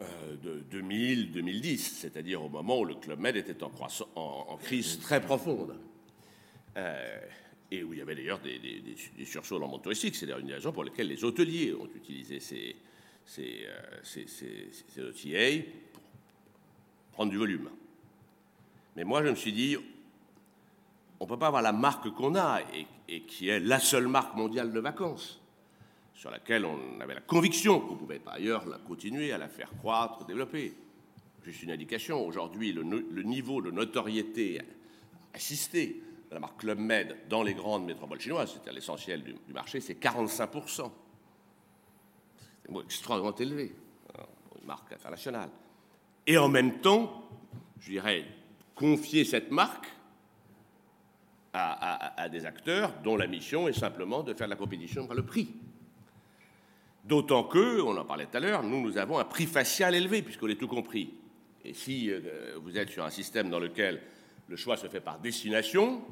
[0.00, 5.74] euh, de 2000-2010, c'est-à-dire au moment où le Club Med était en, crise très profonde.
[6.76, 7.20] Euh,
[7.72, 10.14] et où il y avait d'ailleurs des, sursauts dans le monde touristique.
[10.14, 12.76] C'est d'ailleurs une des raisons pour lesquelles les hôteliers ont utilisé ces
[14.98, 16.02] OTA pour
[17.10, 17.70] prendre du volume.
[18.94, 19.76] Mais moi, je me suis dit,
[21.22, 22.62] on ne peut pas avoir la marque qu'on a
[23.06, 25.40] et, qui est la seule marque mondiale de vacances,
[26.14, 29.70] sur laquelle on avait la conviction qu'on pouvait par ailleurs la continuer à la faire
[29.78, 30.74] croître, développer.
[31.44, 34.60] Juste une indication, aujourd'hui, le, niveau de notoriété
[35.32, 39.78] assisté de la marque Club Med dans les grandes métropoles chinoises, c'est-à-dire l'essentiel du, marché,
[39.80, 40.90] c'est 45%.
[42.66, 43.72] C'est extrêmement élevé
[44.48, 45.50] pour une marque internationale.
[46.26, 47.28] Et en même temps,
[47.78, 48.24] je dirais,
[48.74, 49.86] confier cette marque
[51.54, 55.48] à, des acteurs dont la mission est simplement de faire la compétition par le prix.
[57.04, 60.22] D'autant que, on en parlait tout à l'heure, nous, nous avons un prix facial élevé,
[60.22, 61.12] puisqu'on est tout compris.
[61.64, 64.00] Et si euh, vous êtes sur un système dans lequel
[64.48, 66.02] le choix se fait par destination,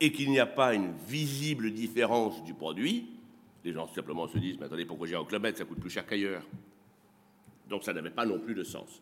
[0.00, 3.06] et qu'il n'y a pas une visible différence du produit,
[3.64, 6.04] les gens simplement se disent, mais attendez, pourquoi j'ai au Club ça coûte plus cher
[6.06, 6.42] qu'ailleurs?
[7.68, 9.00] Donc ça n'avait pas non plus de sens.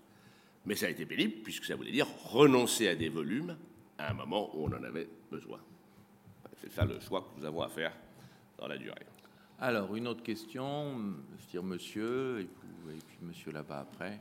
[0.67, 3.57] Mais ça a été pénible, puisque ça voulait dire renoncer à des volumes
[4.01, 5.59] à un moment où on en avait besoin.
[6.61, 7.93] C'est ça le choix que nous avons à faire
[8.59, 9.07] dans la durée.
[9.59, 14.21] Alors, une autre question, je dire monsieur, et puis, monsieur là-bas après.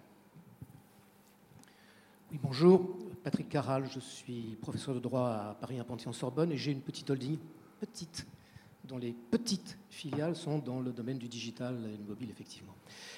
[2.32, 2.98] Oui, bonjour.
[3.24, 7.10] Patrick Caral, je suis professeur de droit à Paris en sorbonne et j'ai une petite
[7.10, 7.38] holding,
[7.80, 8.28] petite,
[8.84, 12.76] dont les petites filiales sont dans le domaine du digital et du mobile, effectivement.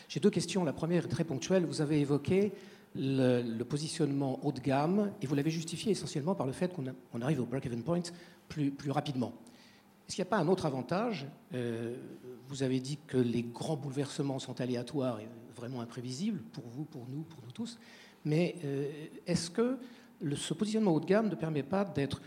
[0.08, 0.64] J'ai deux questions.
[0.64, 1.66] La première est très ponctuelle.
[1.66, 2.52] Vous avez évoqué
[2.96, 7.42] le, positionnement haut de gamme, et vous l'avez justifié essentiellement par le fait qu'on arrive
[7.42, 8.02] au break-even point
[8.50, 9.34] plus, rapidement.
[10.08, 11.96] Est-ce qu'il n'y a pas un autre avantage euh,
[12.48, 17.08] Vous avez dit que les grands bouleversements sont aléatoires et vraiment imprévisibles pour vous, pour
[17.08, 17.80] nous, pour nous tous.
[18.26, 18.90] Mais euh,
[19.26, 19.78] est-ce que
[20.20, 22.22] le, ce positionnement haut de gamme ne permet pas d'être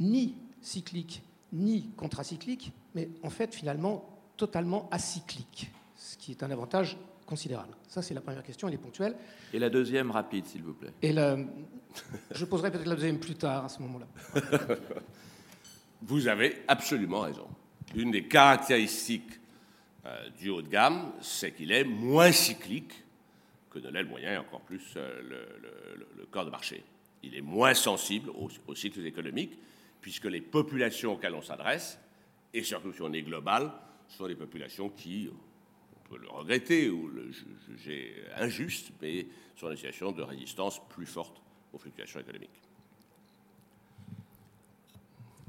[0.00, 4.04] ni cyclique ni contracyclique, mais en fait finalement
[4.36, 6.98] totalement acyclique, ce qui est un avantage
[7.28, 7.74] considérable.
[7.86, 9.14] Ça, c'est la première question, elle est ponctuelle.
[9.52, 10.92] Et la deuxième, rapide, s'il vous plaît.
[11.02, 11.36] Et la,
[12.30, 14.06] je poserai peut-être la deuxième plus tard, à ce moment-là.
[16.02, 17.46] Vous avez absolument raison.
[17.94, 19.40] Une des caractéristiques
[20.06, 23.04] euh, du haut de gamme, c'est qu'il est moins cyclique
[23.68, 26.82] que ne l'est le moyen et encore plus euh, le, le, le, corps de marché.
[27.22, 29.58] Il est moins sensible aux, aux cycles économiques
[30.00, 31.98] puisque les populations auxquelles on s'adresse,
[32.54, 33.70] et surtout si on est global,
[34.08, 35.28] sont des populations qui,
[36.08, 37.30] peut le regretter ou le
[37.66, 39.26] juger injuste, mais
[39.60, 41.42] dans une situation de résistance plus forte
[41.72, 42.62] aux fluctuations économiques.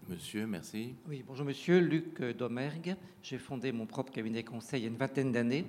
[0.10, 0.96] Monsieur, merci.
[1.08, 2.96] Oui, bonjour monsieur, Luc Domergue.
[3.22, 5.66] J'ai fondé mon propre cabinet conseil il y a une vingtaine d'années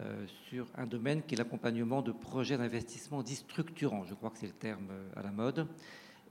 [0.00, 4.04] euh, sur un domaine qui est l'accompagnement de projets d'investissement dits structurants.
[4.04, 5.68] Je crois que c'est le terme euh, à la mode.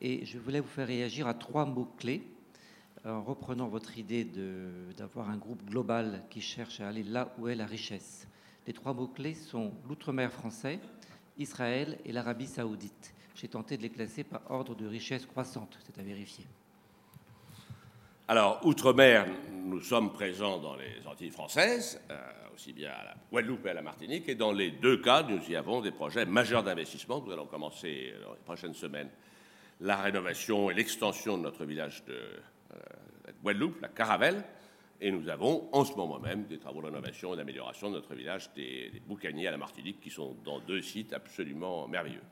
[0.02, 2.24] Et je voulais vous faire réagir à trois mots-clés
[3.06, 4.28] en reprenant votre idée
[4.98, 8.28] d'avoir un groupe global qui cherche à aller là où est la richesse.
[8.68, 10.80] Les trois mots-clés sont l'outre-mer français,
[11.38, 13.14] Israël et l'Arabie saoudite.
[13.36, 16.46] J'ai tenté de les classer par ordre de richesse croissante, c'est à vérifier.
[18.28, 22.18] Alors, outre-mer, nous sommes présents dans les Antilles françaises, euh,
[22.54, 25.42] aussi bien à la Guadeloupe et à la Martinique, et dans les deux cas, nous
[25.50, 27.24] y avons des projets majeurs d'investissement.
[27.26, 29.10] Nous allons commencer dans les prochaines semaines
[29.82, 32.20] la rénovation et l'extension de notre village de
[32.74, 34.44] euh, Guadeloupe, la Caravelle,
[35.02, 38.14] et nous avons en ce moment même des travaux de rénovation et d'amélioration de notre
[38.16, 42.24] village des, Boucaniers à la Martinique, qui sont dans deux sites absolument merveilleux.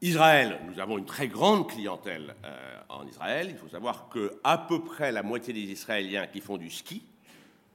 [0.00, 3.46] Israël, nous avons une très grande clientèle euh, en Israël.
[3.48, 7.02] Il faut savoir que à peu près la moitié des Israéliens qui font du ski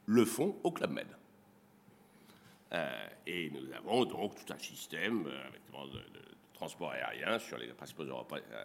[0.06, 1.06] le font au Club Med.
[2.72, 6.10] Euh, et nous avons donc tout un système de,
[6.52, 8.04] transport aérien sur les principaux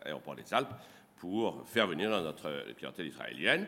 [0.04, 0.74] aéroports des Alpes
[1.18, 3.68] pour faire venir notre clientèle israélienne.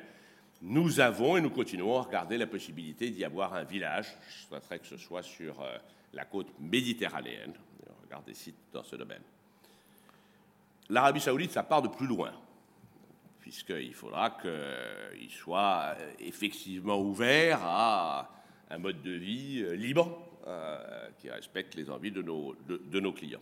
[0.61, 4.07] Nous avons et nous continuons à regarder la possibilité d'y avoir un village.
[4.27, 5.63] Je souhaiterais que ce soit sur
[6.13, 7.53] la côte méditerranéenne.
[7.87, 9.21] On regarde des sites dans ce domaine.
[10.89, 12.31] L'Arabie saoudite, ça part de plus loin,
[13.39, 18.29] puisqu'il faudra qu'il soit effectivement ouvert à
[18.69, 23.41] un mode de vie libre euh, qui respecte les envies de nos, clients.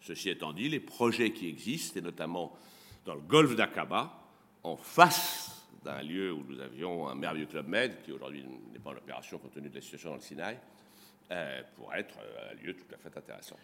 [0.00, 2.56] Ceci étant dit, les projets qui existent, et notamment
[3.04, 4.12] dans le golfe d'Aqaba,
[4.62, 8.90] en face d'un lieu où nous avions un merveilleux club Med, qui aujourd'hui n'est pas
[8.90, 10.58] en opération compte tenu de la situation dans le Sinaï,
[11.30, 12.16] euh, pourrait être
[12.50, 13.56] un lieu tout à fait intéressant.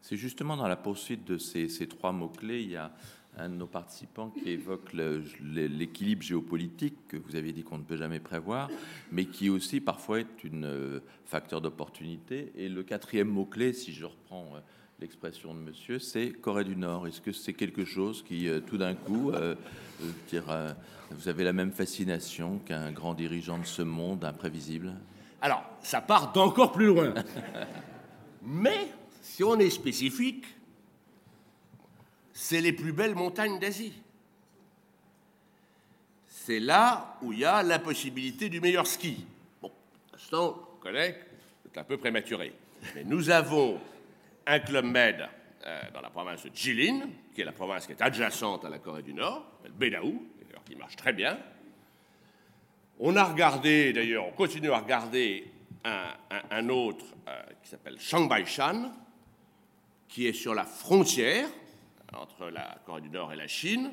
[0.00, 2.92] C'est justement dans la poursuite de ces, ces trois mots-clés, il y a
[3.38, 7.96] un de nos participants qui évoque l'équilibre géopolitique que vous avez dit qu'on ne peut
[7.96, 8.68] jamais prévoir,
[9.10, 12.52] mais qui aussi parfois est un euh, facteur d'opportunité.
[12.56, 14.60] Et le quatrième mot-clé, si je reprends euh,
[15.02, 17.08] l'expression de monsieur, c'est Corée du Nord.
[17.08, 19.56] Est-ce que c'est quelque chose qui, euh, tout d'un coup, euh,
[20.32, 20.72] euh,
[21.10, 24.94] vous avez la même fascination qu'un grand dirigeant de ce monde imprévisible?
[25.40, 27.14] Alors, ça part d'encore plus loin.
[28.42, 28.88] mais
[29.22, 30.46] si on est spécifique,
[32.32, 33.94] c'est les plus belles montagnes d'Asie.
[36.28, 39.26] C'est là où il y a la possibilité du meilleur ski.
[39.60, 39.72] Bon,
[40.12, 41.16] l'instant, collègue,
[41.64, 42.52] c'est un peu prématuré.
[42.94, 43.80] Mais nous avons
[44.46, 45.28] un club med
[45.64, 48.78] euh, dans la province de Jilin, qui est la province qui est adjacente à la
[48.78, 50.26] Corée du Nord, le Bedaou,
[50.64, 51.38] qui marche très bien.
[52.98, 55.50] On a regardé, d'ailleurs, on continue à regarder
[55.84, 58.92] un, autre euh, qui s'appelle Shangbaishan,
[60.08, 61.48] qui est sur la frontière
[62.12, 63.92] entre la Corée du Nord et la Chine.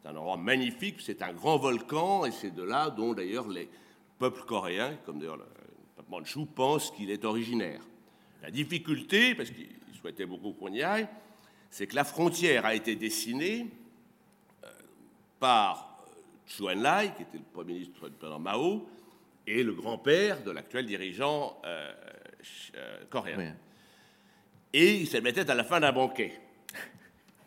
[0.00, 3.68] C'est un endroit magnifique, c'est un grand volcan, et c'est de là dont d'ailleurs les
[4.18, 5.46] peuples coréens, comme d'ailleurs le
[5.96, 7.80] peuple manchou, pensent qu'il est originaire.
[8.42, 9.68] La difficulté, parce qu'ils
[10.00, 11.08] souhaitaient beaucoup qu'on y aille,
[11.70, 13.66] c'est que la frontière a été dessinée
[14.64, 14.68] euh,
[15.38, 16.04] par
[16.46, 18.88] Chou En-lai, qui était le premier ministre du président Mao,
[19.46, 21.92] et le grand-père de l'actuel dirigeant euh,
[22.76, 23.38] euh, coréen.
[23.38, 23.46] Oui.
[24.72, 26.38] Et ils se mettaient à la fin d'un banquet.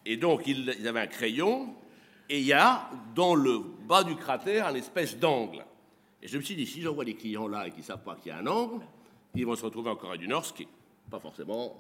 [0.06, 1.76] Et donc, ils avaient un crayon,
[2.28, 5.64] et il y a, dans le bas du cratère, une espèce d'angle.
[6.22, 8.16] Et je me suis dit, si j'envoie des clients là et qu'ils ne savent pas
[8.16, 8.86] qu'il y a un angle,
[9.36, 10.70] ils vont se retrouver en Corée du Nord, ce qui n'est
[11.12, 11.78] pas forcément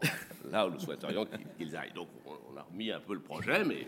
[0.52, 1.26] là où nous souhaiterions
[1.58, 1.94] qu'ils aillent.
[1.94, 3.88] Donc, on a remis un peu le projet, mais...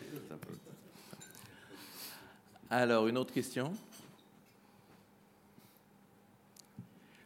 [2.69, 3.73] Alors, une autre question?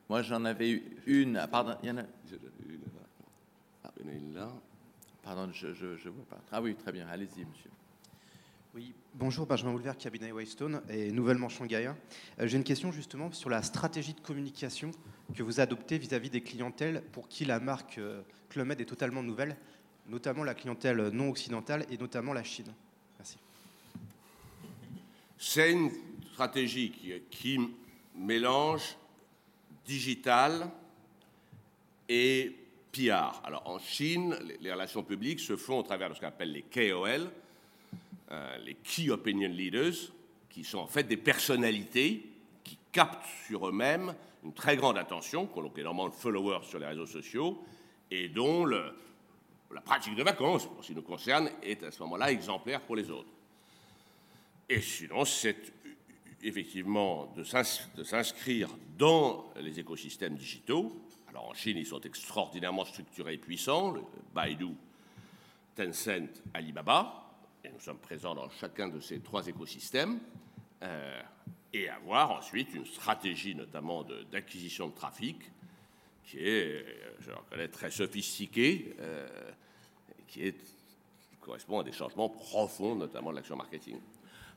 [0.09, 1.47] Moi, j'en avais eu une.
[1.49, 3.03] Pardon, il y en a une là.
[3.83, 4.51] Ah, une là.
[5.21, 6.39] Pardon, je ne vois pas.
[6.51, 7.07] Ah oui, très bien.
[7.07, 7.69] Allez-y, monsieur.
[8.77, 11.89] Oui, bonjour Benjamin Boulevard, cabinet Waystone et nouvellement Shanghai.
[12.39, 14.91] Euh, J'ai une question justement sur la stratégie de communication
[15.33, 19.23] que vous adoptez vis-à-vis des clientèles pour qui la marque euh, Club Med est totalement
[19.23, 19.57] nouvelle,
[20.07, 22.71] notamment la clientèle non occidentale et notamment la Chine.
[23.17, 23.39] Merci.
[25.39, 25.89] C'est une
[26.33, 26.91] stratégie
[27.31, 27.59] qui,
[28.13, 28.95] mélange
[29.85, 30.69] digital
[32.07, 32.55] et
[32.91, 33.41] PR.
[33.43, 36.61] Alors en Chine, les relations publiques se font au travers de ce qu'on appelle les
[36.61, 37.31] KOL,
[38.31, 39.93] euh, les Key Opinion Leaders,
[40.49, 42.29] qui sont en fait des personnalités
[42.63, 44.13] qui captent sur eux-mêmes
[44.43, 47.63] une très grande attention, donc énormément de followers sur les réseaux sociaux,
[48.11, 52.31] et dont la pratique de vacances, pour ce qui nous concerne, est à ce moment-là
[52.31, 53.29] exemplaire pour les autres.
[54.69, 55.73] Et sinon, c'est
[56.43, 61.01] effectivement de s'inscrire dans les écosystèmes digitaux.
[61.29, 63.95] Alors en Chine, ils sont extraordinairement structurés et puissants,
[64.33, 64.69] Baidu,
[65.75, 67.26] Tencent, Alibaba,
[67.73, 70.19] nous sommes présents dans chacun de ces trois écosystèmes,
[70.83, 71.21] euh,
[71.73, 75.37] et avoir ensuite une stratégie notamment d'acquisition de, trafic
[76.23, 76.85] qui est,
[77.19, 79.27] je le reconnais, très sophistiquée, euh,
[80.27, 80.53] qui,
[81.39, 83.97] correspond à des changements profonds, notamment de l'action marketing.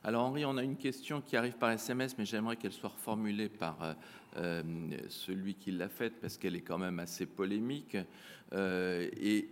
[0.03, 3.49] Alors Henri, on a une question qui arrive par SMS, mais j'aimerais qu'elle soit reformulée
[3.49, 3.93] par euh,
[4.37, 4.63] euh,
[5.07, 7.95] celui qui l'a faite, parce qu'elle est quand même assez polémique.
[8.53, 9.47] Euh, et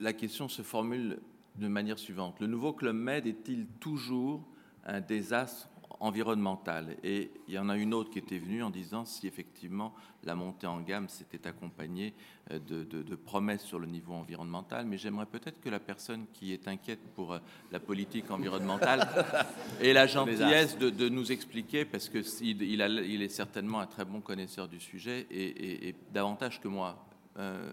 [0.00, 1.18] la question se formule
[1.56, 2.40] de manière suivante.
[2.40, 4.44] Le nouveau Club Med est-il toujours
[4.84, 5.68] un désastre
[6.00, 6.96] environnemental?
[7.04, 9.94] Et il y en a une autre qui était venue en disant si effectivement
[10.24, 12.14] la montée en gamme s'était accompagnée
[12.50, 14.86] de, de, de, promesses sur le niveau environnemental.
[14.86, 17.38] Mais j'aimerais peut-être que la personne qui est inquiète pour
[17.70, 19.06] la politique environnementale
[19.80, 24.04] ait la gentillesse de, de, nous expliquer, parce qu'il il, il est certainement un très
[24.04, 27.06] bon connaisseur du sujet et, et, et davantage que moi.
[27.38, 27.72] Euh,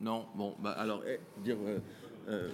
[0.00, 1.56] non, bon, bah alors, eh, dire.
[1.60, 1.78] Euh,
[2.28, 2.50] euh,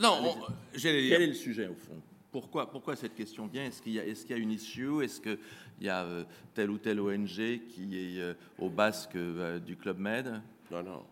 [0.00, 0.34] non,
[0.80, 2.00] quel est le sujet au fond?
[2.30, 3.64] Pourquoi, pourquoi, cette question vient?
[3.64, 5.02] Est-ce qu'il y, est qu y, a une issue?
[5.02, 5.38] Est-ce qu'il
[5.80, 7.26] y a euh, telle ou telle ONG
[7.68, 10.40] qui est euh, au basque euh, du Club Med?
[10.70, 11.04] Non, non.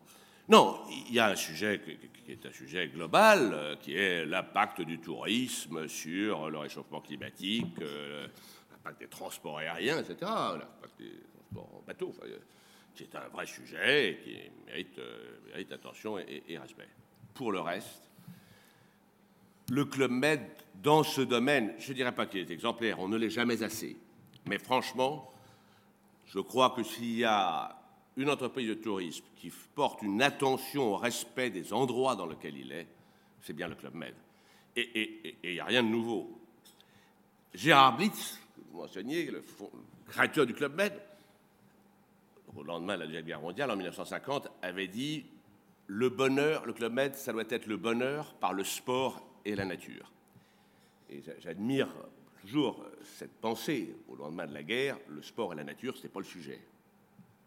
[0.48, 1.80] Non, il y a un sujet
[2.24, 7.78] qui est un sujet global, qui est l'impact du tourisme sur le réchauffement climatique,
[8.70, 12.26] l'impact des transports aériens, etc., l'impact des transports en bateau, enfin,
[12.94, 14.98] qui est un vrai sujet et qui mérite,
[15.48, 16.88] mérite attention et, et respect.
[17.38, 18.02] Pour le reste,
[19.70, 20.40] le Club Med,
[20.82, 23.96] dans ce domaine, je ne dirais pas qu'il est exemplaire, on ne l'est jamais assez.
[24.46, 25.32] Mais franchement,
[26.26, 27.78] je crois que s'il y a
[28.16, 32.72] une entreprise de tourisme qui porte une attention au respect des endroits dans lesquels il
[32.72, 32.88] est,
[33.40, 34.14] c'est bien le Club Med.
[34.74, 36.40] Et il n'y a rien de nouveau.
[37.54, 38.40] Gérard Blitz,
[38.72, 40.92] vous mentionniez, le, le créateur du Club Med,
[42.56, 45.24] au lendemain de la Deuxième Guerre mondiale, en 1950, avait dit
[45.88, 49.64] le bonheur, le Club Med, ça doit être le bonheur par le sport et la
[49.64, 50.12] nature.
[51.10, 51.88] Et j'admire
[52.42, 56.12] toujours cette pensée au lendemain de la guerre, le sport et la nature, ce n'était
[56.12, 56.60] pas le sujet.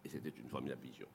[0.03, 1.07] Et c'était une formidable vision.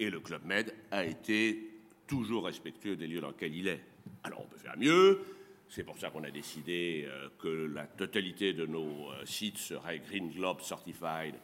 [0.00, 1.70] Et le Club Med a été
[2.08, 3.80] toujours respectueux des lieux dans lesquels il est.
[4.24, 5.20] Alors on peut faire mieux,
[5.68, 10.60] c'est pour ça qu'on a décidé que la totalité de nos sites serait Green Globe
[10.60, 11.36] Certified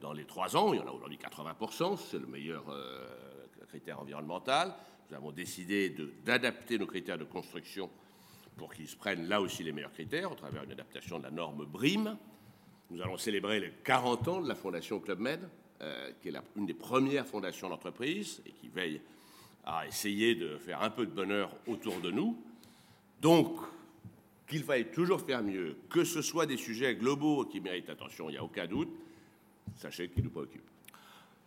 [0.00, 0.72] dans les trois ans.
[0.72, 3.06] Il y en a aujourd'hui 80%, c'est le meilleur euh,
[3.68, 4.74] critère environnemental.
[5.10, 5.94] Nous avons décidé
[6.24, 7.90] d'adapter nos critères de construction
[8.56, 11.30] pour qu'ils se prennent là aussi les meilleurs critères, au travers d'une adaptation de la
[11.30, 12.18] norme BRIM.
[12.90, 15.48] Nous allons célébrer les 40 ans de la Fondation Club Med,
[15.80, 19.00] euh, qui est la, une des premières fondations d'entreprise et qui veille
[19.64, 22.36] à essayer de faire un peu de bonheur autour de nous.
[23.20, 23.58] Donc,
[24.46, 28.32] qu'il faille toujours faire mieux, que ce soit des sujets globaux qui méritent attention, il
[28.32, 28.88] n'y a aucun doute,
[29.76, 30.70] sachez qu'ils nous préoccupent.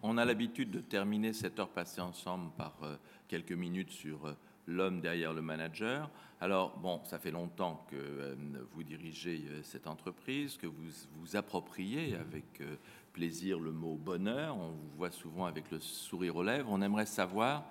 [0.04, 2.96] On a l'habitude de terminer cette heure passée ensemble par euh,
[3.28, 4.34] quelques minutes sur euh,
[4.66, 6.10] l'homme derrière le manager.
[6.40, 8.36] Alors, bon, ça fait longtemps que euh,
[8.72, 12.64] vous dirigez cette entreprise, que vous vous appropriez avec
[13.14, 14.58] plaisir le mot bonheur.
[14.58, 16.70] On vous voit souvent avec le sourire aux lèvres.
[16.72, 17.66] On aimerait savoir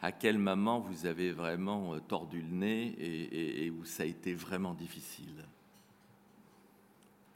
[0.00, 4.72] à quel moment vous avez vraiment tordu le nez et, où ça a été vraiment
[4.72, 5.44] difficile.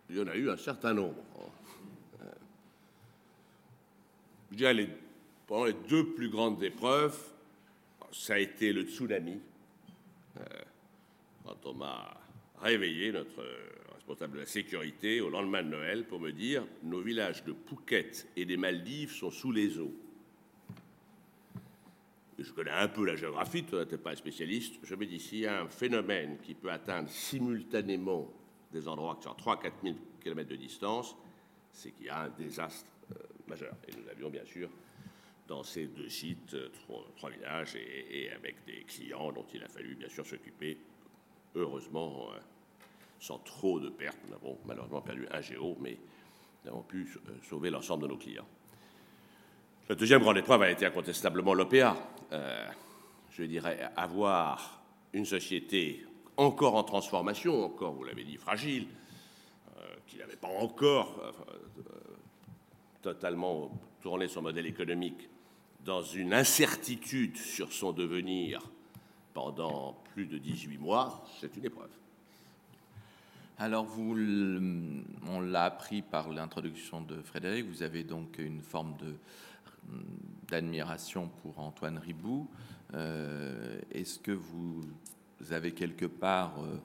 [0.08, 1.22] Il y en a eu un certain nombre.
[4.54, 4.88] Je dirais
[5.48, 7.18] pendant les deux plus grandes épreuves,
[8.12, 9.40] ça a été le tsunami.
[10.38, 10.44] Euh,
[11.44, 12.16] quand on m'a
[12.60, 13.44] réveillé, notre
[13.96, 18.28] responsable de la sécurité, au lendemain de Noël, pour me dire nos villages de Phuket
[18.36, 19.92] et des Maldives sont sous les eaux.
[22.38, 24.76] Je connais un peu la géographie, tu n'es pas un spécialiste.
[24.84, 28.32] Je me dis s'il y a un phénomène qui peut atteindre simultanément
[28.72, 31.16] des endroits qui sont à 3 4 000 km de distance,
[31.72, 32.93] c'est qu'il y a un désastre
[33.46, 33.74] euh, majeur.
[33.88, 34.68] Et nous avions bien sûr
[35.48, 39.94] dans ces deux sites, trois, trois villages, et, avec des clients dont il a fallu
[39.94, 40.78] bien sûr s'occuper
[41.54, 42.38] heureusement, euh,
[43.20, 44.18] sans trop de pertes.
[44.28, 45.98] Nous avons malheureusement perdu un géo, mais
[46.64, 48.46] nous avons pu euh, sauver l'ensemble de nos clients.
[49.88, 51.96] La deuxième grande épreuve a été incontestablement l'OPA.
[52.32, 52.66] Euh,
[53.30, 54.82] je dirais avoir
[55.12, 58.88] une société encore en transformation, encore, vous l'avez dit, fragile,
[60.06, 61.32] qui n'avait pas encore
[63.04, 65.28] totalement tourné son modèle économique
[65.84, 68.62] dans une incertitude sur son devenir
[69.34, 71.90] pendant plus de 18 mois, c'est une épreuve.
[73.58, 74.16] Alors, vous,
[75.28, 79.14] on l'a appris par l'introduction de Frédéric, vous avez donc une forme de,
[80.48, 82.48] d'admiration pour Antoine Ribou.
[82.94, 84.82] Euh, est-ce que vous,
[85.50, 86.78] avez quelque part euh,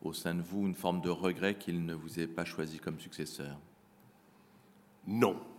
[0.00, 2.98] au sein de vous une forme de regret qu'il ne vous ait pas choisi comme
[2.98, 3.58] successeur?
[5.06, 5.49] Non.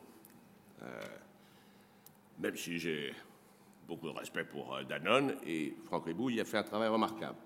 [0.83, 1.01] Euh,
[2.39, 3.13] même si j'ai
[3.87, 7.37] beaucoup de respect pour euh, Danone, et Franck Ribou y a fait un travail remarquable.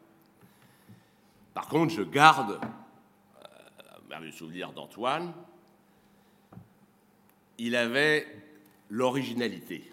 [1.54, 5.34] Par contre, je garde euh, un souvenir d'Antoine.
[7.58, 8.28] Il avait
[8.90, 9.92] l'originalité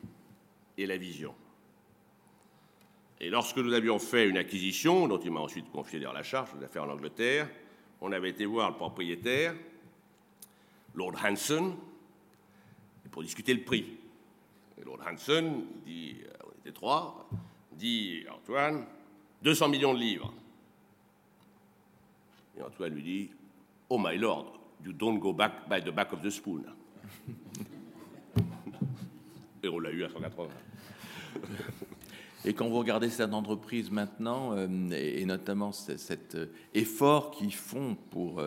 [0.76, 1.34] et la vision.
[3.20, 6.51] Et lorsque nous avions fait une acquisition, dont il m'a ensuite confié d'ailleurs la charge,
[6.55, 7.49] je l'ai fait en Angleterre,
[8.01, 9.55] on avait été voir le propriétaire,
[10.97, 11.76] Lord Hanson,
[13.12, 13.84] pour discuter le prix.
[14.80, 17.28] Et Lord Hanson dit, euh, on était trois,
[17.72, 18.86] dit Antoine,
[19.42, 20.32] 200 millions de livres.
[22.58, 23.30] Et Antoine lui dit,
[23.88, 26.64] Oh my lord, you don't go back by the back of the spoon.
[29.62, 30.48] Et on l'a eu à 180.
[32.44, 37.96] Et quand vous regardez cette entreprise maintenant, euh, et, notamment cet euh, effort qu'ils font
[38.10, 38.42] pour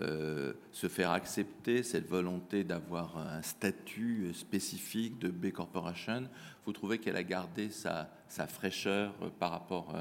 [0.00, 6.28] euh, se faire accepter cette volonté d'avoir un statut spécifique de B Corporation,
[6.66, 9.94] vous trouvez qu'elle a gardé sa, fraîcheur euh, par rapport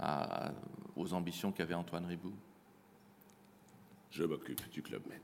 [0.00, 0.48] euh,
[0.94, 2.32] aux ambitions qu'avait Antoine Ribou?
[4.12, 5.20] Je m'occupe du Club Med.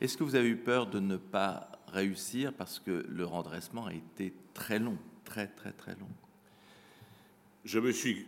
[0.00, 3.92] Est-ce que vous avez eu peur de ne pas réussir parce que le redressement a
[3.92, 6.08] été très long, très très très long?
[7.66, 8.26] Je me suis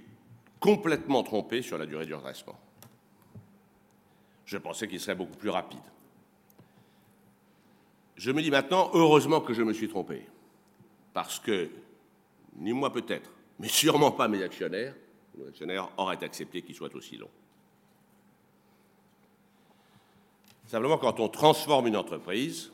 [0.60, 2.58] complètement trompé sur la durée du redressement.
[4.48, 5.78] Je pensais qu'il serait beaucoup plus rapide.
[8.16, 10.26] Je me dis maintenant, heureusement que je me suis trompé,
[11.12, 11.70] parce que,
[12.56, 14.94] ni moi peut-être, mais sûrement pas mes actionnaires,
[15.36, 17.28] mes actionnaires auraient accepté qu'il soit aussi long.
[20.66, 22.72] Simplement, quand on transforme une entreprise,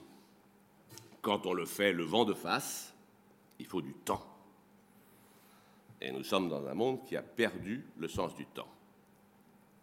[1.22, 2.94] quand on le fait le vent de face,
[3.58, 4.24] il faut du temps.
[6.00, 8.68] Et nous sommes dans un monde qui a perdu le sens du temps.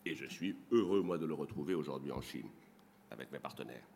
[0.06, 2.48] Et je suis heureux, moi, de le retrouver aujourd'hui en Chine,
[3.12, 3.88] avec mes partenaires.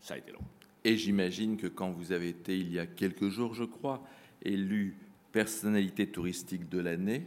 [0.00, 0.44] Ça a été long.
[0.84, 4.02] Et j'imagine que quand vous avez été, il y a quelques jours, je crois,
[4.42, 4.96] élu
[5.32, 7.26] personnalité touristique de l'année,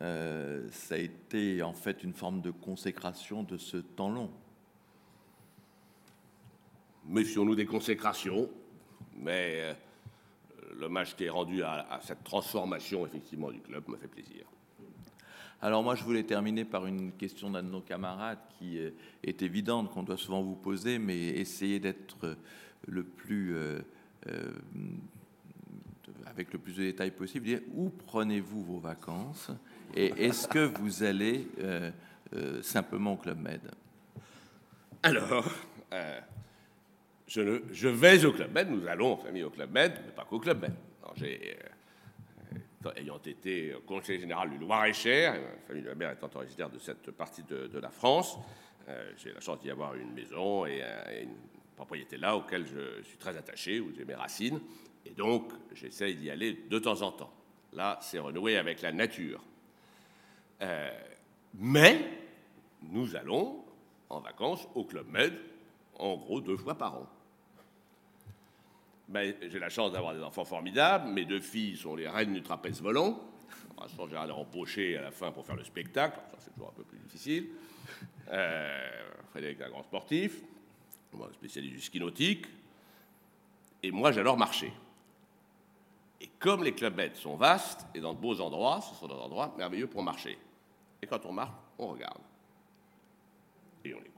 [0.00, 4.30] euh, ça a été en fait une forme de consécration de ce temps long.
[7.06, 8.50] Méfions-nous des consécrations,
[9.16, 9.74] mais euh,
[10.76, 14.44] l'hommage qui est rendu à, à cette transformation effectivement du club me fait plaisir.
[15.60, 18.90] Alors moi, je voulais terminer par une question d'un de nos camarades qui euh,
[19.24, 22.36] est évidente, qu'on doit souvent vous poser, mais essayer d'être
[22.86, 23.56] le plus...
[23.56, 23.80] Euh,
[24.28, 24.52] euh,
[26.26, 29.50] avec le plus de détails possible, où prenez-vous vos vacances
[29.94, 31.48] et est-ce que vous allez
[32.62, 33.60] simplement au Club Med?
[35.02, 35.50] Alors,
[37.26, 40.38] je, vais au Club Med, nous allons en famille au Club Med, mais pas qu'au
[40.38, 40.74] Club Med.
[42.96, 47.10] Ayant été conseiller général du Loir-et-Cher, ma famille de la mère étant originaire de cette
[47.10, 48.38] partie de, la France,
[48.88, 50.82] euh, j'ai la chance d'y avoir une maison et,
[51.22, 51.36] une
[51.76, 54.60] propriété là auquel je suis très attaché, où j'ai mes racines,
[55.04, 57.32] et donc j'essaye d'y aller de temps en temps.
[57.72, 59.42] Là, c'est renouer avec la nature.
[60.62, 60.90] Euh,
[61.54, 62.04] mais
[62.82, 63.64] nous allons
[64.08, 65.34] en vacances au Club Med,
[65.98, 67.06] en gros deux fois par an.
[69.08, 71.08] Ben, j'ai la chance d'avoir des enfants formidables.
[71.08, 73.18] Mes deux filles sont les reines du trapèze volant.
[73.82, 76.18] Elles sont en général empochées à la fin pour faire le spectacle.
[76.32, 77.48] Ça, c'est toujours un peu plus difficile.
[78.30, 80.42] Euh, Frédéric est un grand sportif,
[81.14, 82.46] moi, spécialiste du ski nautique.
[83.82, 84.72] Et moi, j'adore marcher.
[86.20, 89.54] Et comme les clubs sont vastes et dans de beaux endroits, ce sont des endroits
[89.56, 90.36] merveilleux pour marcher.
[91.00, 92.20] Et quand on marche, on regarde.
[93.84, 94.17] Et on écoute.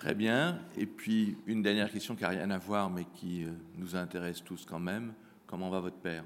[0.00, 0.58] Très bien.
[0.78, 4.42] Et puis, une dernière question qui n'a rien à voir, mais qui euh, nous intéresse
[4.42, 5.12] tous quand même.
[5.46, 6.24] Comment va votre père?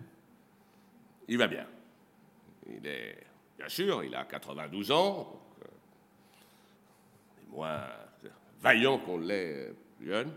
[1.26, 1.66] Il va bien.
[2.68, 3.26] Il est,
[3.58, 5.40] bien sûr, il a 92 ans.
[7.36, 7.80] il est moins
[8.60, 10.30] vaillant qu'on l'est plus jeune,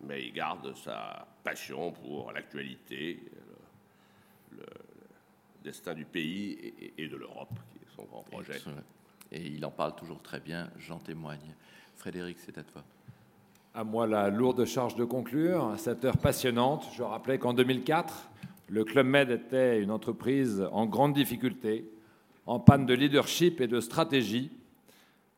[0.00, 3.20] mais il garde sa passion pour l'actualité,
[5.62, 8.58] destin du pays et, de l'Europe, qui est son grand projet.
[9.32, 11.54] Et il en parle toujours très bien, j'en témoigne.
[11.96, 12.82] Frédéric, c'est à toi.
[13.74, 15.74] À moi la lourde charge de conclure.
[15.78, 18.30] Cette heure passionnante, je rappelais qu'en 2004,
[18.68, 21.84] le Club Med était une entreprise en grande difficulté,
[22.46, 24.50] en panne de leadership et de stratégie.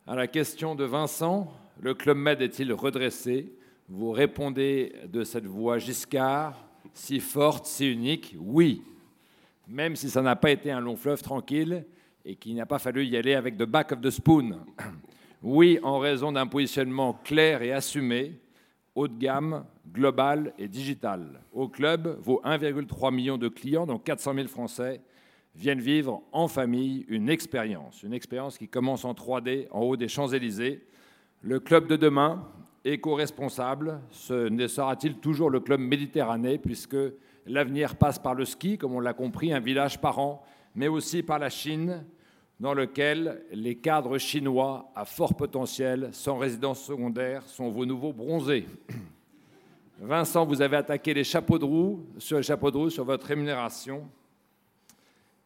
[0.07, 3.53] À la question de Vincent, le Club Med est-il redressé?
[3.89, 6.62] Vous répondez de cette voix Giscard,
[6.93, 8.82] si forte, si unique, oui.
[9.68, 11.84] Même si ça n'a pas été un long fleuve tranquille
[12.27, 14.59] et qu'il n'a pas fallu y aller avec the back of the spoon.
[15.43, 18.41] Oui, en raison d'un positionnement clair et assumé,
[18.97, 21.41] haut de gamme, global et digital.
[21.53, 25.01] Au club, vos 1,3 million de clients, dont 400 000 Français,
[25.55, 30.09] viennent vivre en famille une expérience, une expérience qui commence en 3D en haut des
[30.09, 30.85] Champs-Élysées.
[31.43, 32.49] Le club de demain,
[32.85, 36.97] éco-responsable, ce ne sera-t-il toujours le club méditerranéen puisque
[37.47, 40.43] l'avenir passe par le ski, comme on l'a compris, un village par an,
[40.74, 42.05] mais aussi par la Chine,
[42.59, 48.67] dans lequel les cadres chinois à fort potentiel, sans résidence secondaire, sont vos nouveaux bronzés.
[50.01, 53.27] Vincent, vous avez attaqué les chapeaux de roue sur les chapeaux de roue sur votre
[53.27, 54.09] rémunération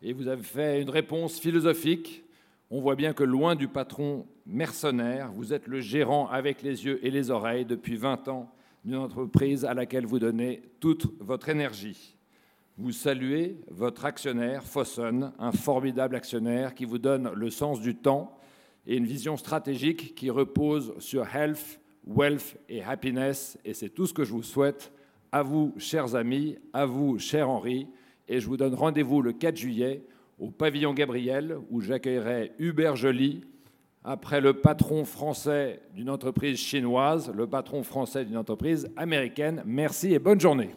[0.03, 2.25] et vous avez fait une réponse philosophique.
[2.71, 7.05] On voit bien que loin du patron mercenaire, vous êtes le gérant avec les yeux
[7.05, 8.51] et les oreilles depuis 20 ans
[8.85, 12.17] d'une entreprise à laquelle vous donnez toute votre énergie.
[12.81, 18.39] Vous saluez votre actionnaire, Fossen, un formidable actionnaire qui vous donne le sens du temps
[18.87, 23.59] et une vision stratégique qui repose sur health, wealth et happiness.
[23.67, 24.95] Et c'est tout ce que je vous souhaite.
[25.31, 27.87] À vous, chers amis, à vous, cher Henri.
[28.27, 30.03] Et je vous donne rendez-vous le 4 juillet
[30.39, 33.43] au pavillon Gabriel où j'accueillerai Hubert Joly,
[34.05, 39.63] après le patron français d'une entreprise chinoise, le patron français d'une entreprise américaine.
[39.67, 40.71] Merci et bonne journée.